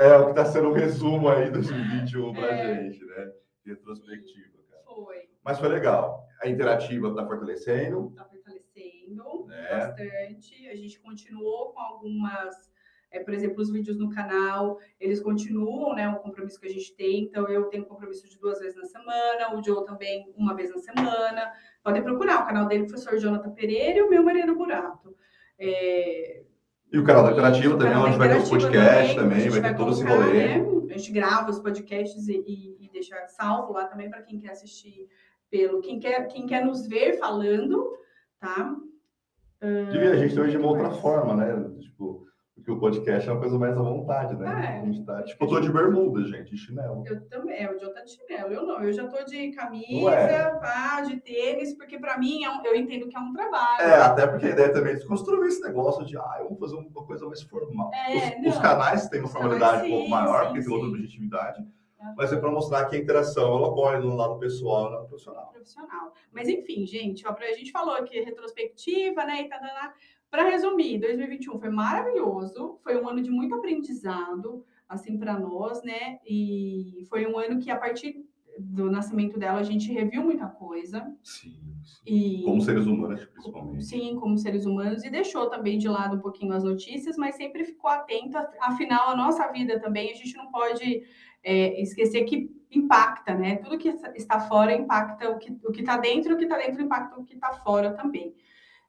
é, 0.00 0.08
é 0.08 0.16
o 0.16 0.24
que 0.24 0.30
está 0.30 0.44
sendo 0.44 0.68
o 0.68 0.70
um 0.70 0.74
resumo 0.74 1.28
aí 1.28 1.44
de 1.44 1.50
2021 1.52 2.34
para 2.34 2.46
a 2.46 2.54
é. 2.54 2.74
gente, 2.74 3.04
né? 3.04 3.32
Retrospectiva. 3.64 4.56
Cara. 4.70 4.82
Foi. 4.84 5.28
Mas 5.44 5.58
foi 5.58 5.68
legal. 5.68 6.26
A 6.42 6.48
interativa 6.48 7.08
está 7.08 7.24
fortalecendo. 7.24 8.08
Está 8.08 8.24
fortalecendo 8.24 9.52
é. 9.52 9.78
bastante. 9.78 10.68
A 10.68 10.76
gente 10.76 11.00
continuou 11.00 11.72
com 11.72 11.80
algumas, 11.80 12.70
é, 13.16 13.20
por 13.24 13.32
exemplo, 13.32 13.60
os 13.60 13.70
vídeos 13.70 13.96
no 13.96 14.10
canal, 14.10 14.78
eles 15.00 15.20
continuam, 15.20 15.94
né? 15.94 16.08
O 16.08 16.16
compromisso 16.16 16.60
que 16.60 16.66
a 16.66 16.70
gente 16.70 16.94
tem. 16.94 17.24
Então, 17.24 17.48
eu 17.48 17.64
tenho 17.64 17.84
compromisso 17.84 18.28
de 18.28 18.38
duas 18.38 18.58
vezes 18.58 18.76
na 18.76 18.84
semana, 18.84 19.54
o 19.54 19.62
Joe 19.62 19.84
também 19.84 20.32
uma 20.36 20.54
vez 20.54 20.70
na 20.70 20.78
semana. 20.78 21.50
Podem 21.82 22.02
procurar 22.02 22.42
o 22.42 22.46
canal 22.46 22.66
dele, 22.66 22.86
professor 22.86 23.18
Jonathan 23.18 23.50
Pereira, 23.50 23.98
e 23.98 24.02
o 24.02 24.10
meu 24.10 24.22
Mariano 24.22 24.56
Burato. 24.56 25.16
É... 25.58 26.42
E 26.92 26.98
o 26.98 27.04
canal 27.04 27.24
da 27.24 27.32
Interativa 27.32 27.76
também, 27.76 27.96
onde 27.96 28.16
vai 28.16 28.28
ter 28.28 28.38
os 28.38 28.48
podcasts 28.48 29.14
também, 29.16 29.38
também 29.38 29.60
vai 29.60 29.70
ter 29.72 29.76
todo 29.76 29.92
esse 29.92 30.04
rolê. 30.04 30.58
Né? 30.58 30.94
A 30.94 30.98
gente 30.98 31.12
grava 31.12 31.50
os 31.50 31.58
podcasts 31.58 32.28
e, 32.28 32.44
e, 32.46 32.84
e 32.84 32.90
deixa 32.90 33.16
salvo 33.26 33.72
lá 33.72 33.86
também 33.86 34.08
para 34.08 34.22
quem 34.22 34.38
quer 34.38 34.50
assistir 34.50 35.08
pelo 35.50 35.80
quem 35.80 35.98
quer, 35.98 36.26
quem 36.28 36.46
quer 36.46 36.64
nos 36.64 36.86
ver 36.86 37.18
falando, 37.18 37.92
tá? 38.38 38.76
Devia 39.60 40.12
a 40.12 40.16
gente 40.16 40.34
também 40.34 40.50
de 40.50 40.56
uma 40.56 40.68
outra 40.68 40.90
forma, 40.90 41.34
né? 41.34 41.70
Tipo, 41.80 42.26
Porque 42.56 42.70
o 42.72 42.80
podcast 42.80 43.28
é 43.28 43.32
uma 43.32 43.40
coisa 43.40 43.58
mais 43.58 43.76
à 43.76 43.82
vontade, 43.82 44.34
né? 44.34 44.48
É, 44.48 44.80
a 44.80 44.84
gente 44.86 45.04
tá, 45.04 45.22
tipo, 45.22 45.44
eu 45.44 45.48
tô 45.48 45.60
de 45.60 45.70
bermuda, 45.70 46.24
gente, 46.24 46.50
de 46.50 46.56
chinelo. 46.56 47.04
Eu 47.06 47.20
também, 47.28 47.62
é, 47.62 47.70
o 47.70 47.78
Joe 47.78 47.92
tá 47.92 48.00
de 48.02 48.10
chinelo. 48.12 48.52
Eu 48.52 48.66
não, 48.66 48.82
eu 48.82 48.92
já 48.94 49.06
tô 49.06 49.22
de 49.24 49.50
camisa, 49.50 50.58
pá, 50.58 51.02
de 51.02 51.20
tênis, 51.20 51.74
porque 51.74 51.98
pra 51.98 52.18
mim 52.18 52.44
é 52.44 52.50
um, 52.50 52.64
eu 52.64 52.74
entendo 52.74 53.08
que 53.08 53.16
é 53.16 53.20
um 53.20 53.32
trabalho. 53.34 53.82
É, 53.82 54.00
até 54.00 54.26
porque 54.26 54.46
a 54.46 54.50
ideia 54.50 54.72
também 54.72 54.92
é 54.92 54.96
desconstruir 54.96 55.48
esse 55.48 55.60
negócio 55.60 56.04
de, 56.06 56.16
ah, 56.16 56.36
eu 56.40 56.48
vou 56.48 56.56
fazer 56.56 56.76
uma 56.76 57.06
coisa 57.06 57.26
mais 57.26 57.42
formal. 57.42 57.90
É, 57.92 58.40
os, 58.40 58.54
os, 58.54 58.58
canais 58.60 59.06
têm 59.10 59.20
uma 59.20 59.28
formalidade 59.28 59.82
sim, 59.82 59.88
um 59.88 59.90
pouco 59.90 60.10
maior, 60.10 60.38
sim, 60.38 60.46
porque 60.46 60.64
tem 60.64 60.72
outra 60.72 60.88
objetividade. 60.88 61.66
Mas 62.16 62.32
é 62.32 62.36
para 62.36 62.50
mostrar 62.50 62.84
que 62.86 62.96
a 62.96 62.98
interação 62.98 63.56
ela 63.56 63.68
ocorre 63.68 63.98
no 63.98 64.14
lado 64.14 64.38
pessoal 64.38 64.86
e 64.86 64.90
no 64.90 64.96
lado 64.96 65.08
profissional. 65.08 65.48
Profissional. 65.48 66.12
Mas 66.30 66.48
enfim, 66.48 66.86
gente, 66.86 67.26
ó, 67.26 67.32
a 67.32 67.52
gente 67.52 67.72
falou 67.72 67.94
aqui 67.94 68.20
retrospectiva, 68.20 69.24
né? 69.24 69.42
E 69.42 69.48
tá, 69.48 69.58
tá, 69.58 69.66
tá. 69.66 69.94
Para 70.30 70.48
resumir, 70.48 70.98
2021 70.98 71.58
foi 71.58 71.70
maravilhoso, 71.70 72.78
foi 72.82 73.00
um 73.00 73.08
ano 73.08 73.22
de 73.22 73.30
muito 73.30 73.54
aprendizado, 73.54 74.64
assim, 74.88 75.18
para 75.18 75.38
nós, 75.38 75.82
né? 75.82 76.18
E 76.26 77.04
foi 77.08 77.26
um 77.26 77.38
ano 77.38 77.58
que, 77.60 77.70
a 77.70 77.76
partir 77.76 78.24
do 78.58 78.90
nascimento 78.90 79.38
dela, 79.38 79.60
a 79.60 79.62
gente 79.62 79.92
reviu 79.92 80.22
muita 80.22 80.46
coisa. 80.46 81.14
Sim. 81.22 81.58
sim. 81.82 82.02
E... 82.06 82.42
Como 82.44 82.60
seres 82.60 82.86
humanos, 82.86 83.24
principalmente. 83.26 83.84
Sim, 83.84 84.16
como 84.16 84.38
seres 84.38 84.66
humanos, 84.66 85.04
e 85.04 85.10
deixou 85.10 85.48
também 85.48 85.78
de 85.78 85.88
lado 85.88 86.16
um 86.16 86.20
pouquinho 86.20 86.52
as 86.52 86.64
notícias, 86.64 87.16
mas 87.16 87.36
sempre 87.36 87.64
ficou 87.64 87.90
atento. 87.90 88.36
Afinal, 88.60 89.10
a 89.10 89.16
nossa 89.16 89.50
vida 89.52 89.78
também, 89.80 90.10
a 90.10 90.14
gente 90.14 90.36
não 90.36 90.50
pode 90.50 91.02
é, 91.42 91.80
esquecer 91.80 92.24
que 92.24 92.50
impacta, 92.70 93.34
né? 93.34 93.56
Tudo 93.56 93.78
que 93.78 93.88
está 94.14 94.40
fora 94.40 94.74
impacta 94.74 95.30
o 95.30 95.38
que 95.38 95.56
o 95.64 95.70
está 95.72 95.96
dentro, 95.96 96.34
o 96.34 96.36
que 96.36 96.44
está 96.44 96.56
dentro 96.56 96.82
impacta 96.82 97.20
o 97.20 97.24
que 97.24 97.34
está 97.34 97.52
fora 97.52 97.92
também. 97.92 98.34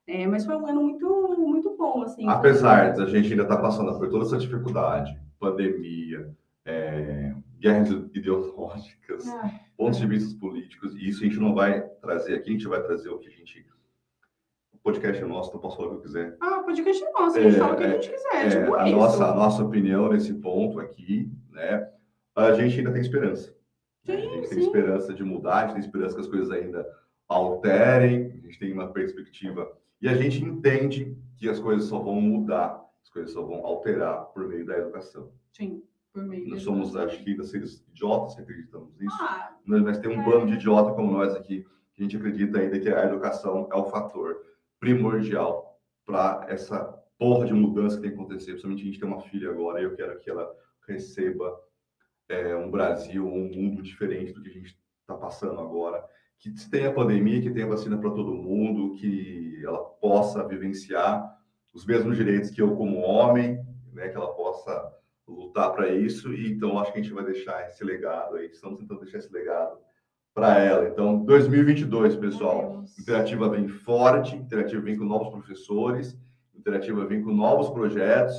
É, 0.07 0.25
mas 0.25 0.45
foi 0.45 0.55
um 0.55 0.65
ano 0.65 0.81
muito, 0.81 1.35
muito 1.37 1.75
bom, 1.75 2.01
assim. 2.01 2.25
Apesar 2.29 2.93
da 2.93 3.05
gente 3.05 3.29
ainda 3.29 3.43
estar 3.43 3.57
tá 3.57 3.61
passando 3.61 3.97
por 3.97 4.09
toda 4.09 4.23
essa 4.23 4.37
dificuldade, 4.37 5.19
pandemia, 5.37 6.33
é, 6.65 7.33
guerras 7.59 7.89
ideológicas, 8.13 9.27
ah, 9.27 9.51
pontos 9.75 9.99
de 9.99 10.07
vista 10.07 10.39
políticos, 10.39 10.95
e 10.95 11.09
isso 11.09 11.23
a 11.23 11.27
gente 11.27 11.39
não 11.39 11.53
vai 11.53 11.81
trazer 12.01 12.35
aqui, 12.35 12.49
a 12.49 12.53
gente 12.53 12.67
vai 12.67 12.81
trazer 12.81 13.09
o 13.09 13.19
que 13.19 13.27
a 13.27 13.31
gente... 13.31 13.65
O 14.73 14.77
podcast 14.77 15.21
é 15.21 15.27
nosso, 15.27 15.49
então 15.49 15.59
posso 15.59 15.75
falar 15.75 15.89
o 15.89 15.91
que 15.91 15.97
eu 15.97 16.01
quiser. 16.03 16.37
Ah, 16.39 16.59
o 16.59 16.63
podcast 16.63 17.03
é 17.03 17.11
nosso, 17.11 17.37
a 17.37 17.41
gente 17.41 17.55
é, 17.55 17.59
fala 17.59 17.73
o 17.73 17.77
que 17.77 17.83
a 17.83 17.89
gente 17.89 18.09
quiser, 18.09 18.45
é, 18.45 18.49
tipo 18.49 18.75
a 18.75 18.87
isso. 18.87 18.97
Nossa, 18.97 19.25
a 19.25 19.35
nossa 19.35 19.63
opinião 19.65 20.09
nesse 20.09 20.33
ponto 20.35 20.79
aqui, 20.79 21.29
né, 21.51 21.91
a 22.33 22.53
gente 22.53 22.77
ainda 22.77 22.93
tem 22.93 23.01
esperança. 23.01 23.53
Sim, 24.05 24.13
a 24.13 24.17
gente 24.21 24.47
sim. 24.47 24.55
tem 24.55 24.63
esperança 24.63 25.13
de 25.13 25.23
mudar, 25.25 25.55
a 25.55 25.61
gente 25.63 25.71
tem 25.73 25.81
esperança 25.81 26.15
que 26.15 26.21
as 26.21 26.27
coisas 26.27 26.49
ainda 26.49 26.87
alterem, 27.27 28.31
a 28.31 28.47
gente 28.47 28.57
tem 28.57 28.71
uma 28.71 28.93
perspectiva 28.93 29.69
e 30.01 30.07
a 30.07 30.15
gente 30.15 30.43
entende 30.43 31.17
que 31.38 31.49
as 31.49 31.60
coisas 31.60 31.88
só 31.88 31.99
vão 31.99 32.19
mudar, 32.21 32.83
as 33.03 33.10
coisas 33.10 33.31
só 33.31 33.41
vão 33.41 33.65
alterar 33.65 34.25
por 34.27 34.47
meio 34.47 34.65
da 34.65 34.77
educação. 34.77 35.31
Sim, 35.51 35.83
por 36.13 36.23
meio 36.23 36.49
Nós 36.49 36.62
somos, 36.63 36.95
acho 36.95 37.23
que, 37.23 37.43
seres 37.43 37.83
idiotas 37.89 38.36
que 38.36 38.41
acreditamos 38.41 38.95
nisso. 38.97 39.17
Ah, 39.19 39.55
mas 39.65 39.99
tem 39.99 40.10
um 40.12 40.21
é. 40.21 40.25
bando 40.25 40.47
de 40.47 40.53
idiota 40.53 40.93
como 40.93 41.12
nós 41.12 41.36
aqui, 41.36 41.65
que 41.93 42.01
a 42.01 42.03
gente 42.03 42.17
acredita 42.17 42.60
ainda 42.60 42.79
que 42.79 42.89
a 42.89 43.05
educação 43.05 43.67
é 43.71 43.75
o 43.75 43.86
fator 43.86 44.38
primordial 44.79 45.79
para 46.05 46.45
essa 46.47 46.86
porra 47.17 47.45
de 47.45 47.53
mudança 47.53 47.95
que 47.95 48.03
tem 48.03 48.12
que 48.12 48.17
acontecer. 48.17 48.51
Principalmente 48.51 48.83
a 48.83 48.86
gente 48.86 48.99
tem 48.99 49.07
uma 49.07 49.21
filha 49.21 49.49
agora 49.49 49.81
e 49.81 49.83
eu 49.83 49.95
quero 49.95 50.19
que 50.19 50.29
ela 50.29 50.49
receba 50.88 51.60
é, 52.29 52.55
um 52.55 52.69
Brasil, 52.69 53.25
um 53.25 53.49
mundo 53.49 53.81
diferente 53.81 54.31
do 54.31 54.41
que 54.41 54.49
a 54.49 54.53
gente 54.53 54.77
está 55.01 55.15
passando 55.15 55.60
agora 55.60 56.03
que 56.39 56.52
tenha 56.69 56.93
pandemia, 56.93 57.41
que 57.41 57.52
tenha 57.52 57.67
vacina 57.67 57.97
para 57.97 58.12
todo 58.12 58.34
mundo, 58.34 58.95
que 58.95 59.62
ela 59.63 59.80
possa 59.80 60.47
vivenciar 60.47 61.36
os 61.73 61.86
mesmos 61.86 62.15
direitos 62.15 62.50
que 62.50 62.62
eu 62.62 62.76
como 62.76 63.00
homem, 63.00 63.60
né, 63.93 64.10
que 64.10 64.17
ela 64.17 64.34
possa 64.34 64.93
lutar 65.28 65.73
para 65.73 65.89
isso. 65.89 66.34
E 66.34 66.52
então 66.52 66.80
acho 66.80 66.93
que 66.93 67.00
a 67.00 67.02
gente 67.02 67.13
vai 67.13 67.26
deixar 67.26 67.67
esse 67.67 67.84
legado 67.84 68.36
aí. 68.36 68.47
Estamos 68.47 68.80
tentando 68.80 69.02
deixar 69.02 69.17
esse 69.17 69.32
legado 69.32 69.78
para 70.34 70.60
ela. 70.60 70.88
Então, 70.88 71.26
2022, 71.26 72.15
pessoal, 72.15 72.84
Interativa 73.00 73.50
vem 73.50 73.67
forte, 73.67 74.36
Interativa 74.36 74.82
vem 74.82 74.95
com 74.95 75.04
novos 75.04 75.30
professores, 75.30 76.15
Interativa 76.56 77.06
vem 77.06 77.23
com 77.23 77.32
novos 77.32 77.69
projetos, 77.69 78.36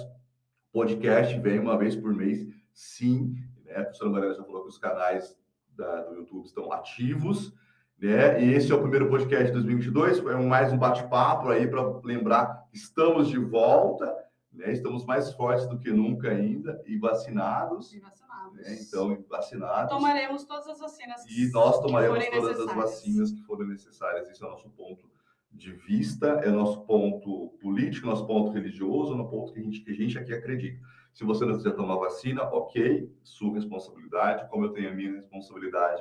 podcast 0.72 1.36
vem 1.40 1.58
uma 1.58 1.76
vez 1.76 1.96
por 1.96 2.14
mês, 2.14 2.46
sim. 2.72 3.34
Né? 3.64 3.72
A 3.74 3.82
professora 3.82 4.10
Mariana 4.10 4.34
já 4.36 4.44
falou 4.44 4.62
que 4.62 4.68
os 4.68 4.78
canais 4.78 5.36
da, 5.76 6.02
do 6.02 6.14
YouTube 6.14 6.44
estão 6.46 6.72
ativos. 6.72 7.52
Né? 8.00 8.44
E 8.44 8.54
esse 8.54 8.70
é 8.70 8.74
o 8.74 8.80
primeiro 8.80 9.08
podcast 9.08 9.46
de 9.46 9.52
2022, 9.52 10.20
foi 10.20 10.36
mais 10.36 10.72
um 10.72 10.78
bate-papo 10.78 11.48
aí 11.48 11.66
para 11.66 11.82
lembrar 12.04 12.64
que 12.70 12.76
estamos 12.76 13.28
de 13.28 13.38
volta, 13.38 14.06
né? 14.52 14.72
estamos 14.72 15.04
mais 15.04 15.32
fortes 15.32 15.66
do 15.66 15.78
que 15.80 15.90
nunca 15.90 16.30
ainda 16.30 16.80
e 16.86 16.96
vacinados. 16.96 17.92
E 17.92 17.98
vacinados. 17.98 18.54
Né? 18.54 18.78
Então, 18.80 19.24
vacinados. 19.28 19.90
Tomaremos 19.90 20.44
todas 20.44 20.68
as 20.68 20.78
vacinas 20.78 21.24
E 21.28 21.50
nós 21.50 21.80
tomaremos 21.80 22.24
todas 22.28 22.60
as 22.60 22.72
vacinas 22.72 23.32
que 23.32 23.42
forem 23.42 23.66
necessárias. 23.66 24.28
Esse 24.30 24.44
é 24.44 24.46
o 24.46 24.50
nosso 24.50 24.70
ponto 24.70 25.10
de 25.50 25.72
vista, 25.72 26.40
é 26.44 26.50
nosso 26.50 26.82
ponto 26.82 27.48
político, 27.60 28.06
nosso 28.06 28.26
ponto 28.26 28.52
religioso, 28.52 29.16
no 29.16 29.28
ponto 29.28 29.52
que 29.52 29.58
a 29.58 29.62
gente, 29.62 29.80
que 29.80 29.90
a 29.90 29.94
gente 29.94 30.16
aqui 30.16 30.32
acredita. 30.32 30.80
Se 31.12 31.24
você 31.24 31.44
não 31.44 31.56
quiser 31.56 31.72
tomar 31.72 31.96
vacina, 31.96 32.44
ok, 32.44 33.12
sua 33.24 33.54
responsabilidade, 33.54 34.48
como 34.50 34.66
eu 34.66 34.70
tenho 34.70 34.90
a 34.90 34.94
minha 34.94 35.14
responsabilidade 35.14 36.00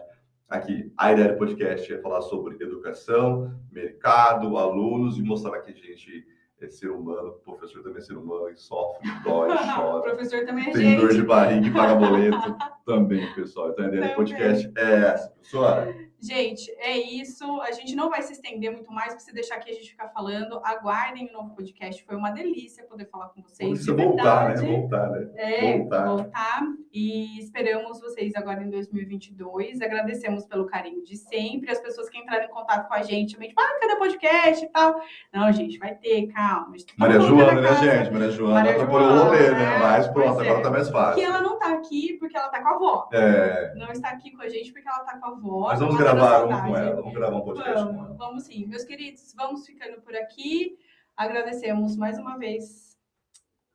aqui. 0.49 0.91
A 0.97 1.11
ideia 1.13 1.33
do 1.33 1.37
podcast 1.37 1.93
é 1.93 2.01
falar 2.01 2.21
sobre 2.21 2.55
educação, 2.63 3.53
mercado, 3.71 4.57
alunos 4.57 5.17
e 5.17 5.21
mostrar 5.23 5.59
que 5.59 5.71
a 5.71 5.73
gente 5.73 6.25
é 6.59 6.67
ser 6.69 6.89
humano, 6.89 7.29
o 7.29 7.33
professor 7.33 7.83
também 7.83 7.99
é 7.99 8.01
ser 8.01 8.17
humano 8.17 8.49
e 8.49 8.57
sofre, 8.57 9.07
dói, 9.23 9.49
chora. 9.75 9.99
o 9.99 10.01
professor 10.01 10.43
também 10.43 10.69
é 10.69 10.71
Tem 10.71 10.81
gente. 10.81 11.01
dor 11.01 11.13
de 11.13 11.21
barriga 11.21 11.67
e 11.67 11.71
paga 11.71 11.93
boleto 11.95 12.57
também, 12.83 13.31
pessoal. 13.35 13.69
Então 13.69 13.85
a 13.85 13.87
ideia 13.89 14.07
do 14.07 14.15
podcast 14.15 14.71
é 14.75 14.93
essa, 15.05 15.29
professora. 15.29 15.95
Gente, 16.19 16.71
é 16.79 16.97
isso. 16.97 17.61
A 17.61 17.71
gente 17.71 17.95
não 17.95 18.09
vai 18.09 18.21
se 18.21 18.33
estender 18.33 18.71
muito 18.71 18.91
mais, 18.91 19.09
para 19.13 19.19
você 19.19 19.31
deixar 19.31 19.55
aqui 19.55 19.71
a 19.71 19.73
gente 19.73 19.89
ficar 19.89 20.09
falando. 20.09 20.59
Aguardem 20.63 21.29
o 21.29 21.33
novo 21.33 21.55
podcast. 21.55 22.03
Foi 22.03 22.15
uma 22.15 22.31
delícia 22.31 22.83
poder 22.85 23.05
falar 23.05 23.29
com 23.29 23.41
vocês. 23.41 23.85
Você 23.85 23.93
voltar, 23.93 24.49
né? 24.49 24.55
Voltar, 24.55 25.09
né? 25.11 25.29
É, 25.35 25.77
voltar. 25.77 26.05
voltar. 26.05 26.61
E 26.91 27.39
esperamos 27.39 27.99
vocês 27.99 28.35
agora 28.35 28.63
em 28.63 28.69
2022. 28.69 29.81
Agradecemos 29.81 30.45
pelo 30.45 30.65
carinho 30.65 31.03
de 31.03 31.15
sempre. 31.15 31.71
As 31.71 31.79
pessoas 31.79 32.09
que 32.09 32.17
entraram 32.17 32.45
em 32.45 32.49
contato 32.49 32.87
com 32.87 32.93
a 32.93 33.03
gente, 33.03 33.33
também, 33.33 33.49
tipo, 33.49 33.61
ah, 33.61 33.79
cadê 33.79 33.93
o 33.93 33.97
podcast 33.97 34.65
e 34.65 34.69
tal? 34.69 34.99
Não, 35.31 35.51
gente, 35.51 35.77
vai 35.77 35.95
ter, 35.95 36.27
calma. 36.27 36.73
Maria 36.97 37.19
Joana, 37.19 37.61
né, 37.61 37.75
gente? 37.75 38.11
Maria 38.11 38.31
Joana 38.31 38.53
Maria 38.55 38.79
tá 38.79 38.85
por 38.87 39.01
o 39.01 39.23
rolê, 39.23 39.51
né? 39.51 39.77
Mas 39.79 40.07
pronto, 40.07 40.41
agora 40.41 40.61
tá 40.61 40.69
mais 40.71 40.89
fácil. 40.89 41.15
Que 41.15 41.21
ela 41.21 41.41
não 41.41 41.59
tá 41.59 41.73
aqui 41.73 42.17
porque 42.19 42.35
ela 42.35 42.49
tá 42.49 42.61
com 42.61 42.67
a 42.67 42.71
avó. 42.71 43.09
É. 43.13 43.73
Não 43.75 43.91
está 43.91 44.09
aqui 44.09 44.31
com 44.31 44.41
a 44.41 44.49
gente 44.49 44.71
porque 44.71 44.87
ela 44.87 44.99
tá 44.99 45.17
com 45.17 45.25
a 45.25 45.29
avó. 45.29 45.67
Mas 45.67 45.79
vamos 45.79 45.97
gravar 46.15 46.45
um 46.45 46.67
com 46.67 46.77
ela, 46.77 46.95
vamos 46.95 47.13
gravar 47.13 47.37
um 47.37 47.41
podcast 47.41 47.73
vamos, 47.75 47.95
com 47.95 48.05
ela. 48.05 48.15
Vamos 48.15 48.43
sim. 48.43 48.65
Meus 48.67 48.83
queridos, 48.83 49.33
vamos 49.35 49.65
ficando 49.65 50.01
por 50.01 50.15
aqui. 50.15 50.77
Agradecemos 51.15 51.95
mais 51.95 52.17
uma 52.17 52.37
vez 52.37 52.97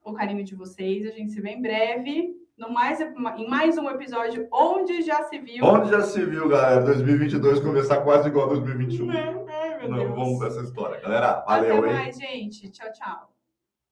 o 0.04 0.12
carinho 0.12 0.44
de 0.44 0.54
vocês. 0.54 1.06
A 1.06 1.10
gente 1.10 1.32
se 1.32 1.40
vê 1.40 1.50
em 1.50 1.62
breve. 1.62 2.36
No 2.56 2.70
mais, 2.70 3.00
em 3.00 3.48
mais 3.48 3.78
um 3.78 3.88
episódio 3.88 4.46
onde 4.52 5.02
já 5.02 5.22
se 5.24 5.38
viu. 5.38 5.64
Onde 5.64 5.90
já 5.90 6.02
se 6.02 6.24
viu, 6.24 6.48
galera? 6.48 6.84
2022 6.84 7.60
começar 7.60 8.02
quase 8.02 8.28
igual 8.28 8.46
a 8.46 8.54
2021. 8.54 9.10
É, 9.10 9.18
é, 9.48 9.78
meu 9.78 9.88
Não, 9.88 9.98
Deus. 9.98 10.10
vamos 10.10 10.42
essa 10.42 10.60
história. 10.60 11.00
Galera, 11.00 11.42
valeu, 11.46 11.78
Até 11.78 11.88
hein? 11.88 11.94
mais, 11.94 12.16
gente. 12.16 12.70
Tchau, 12.70 12.92
tchau. 12.92 13.32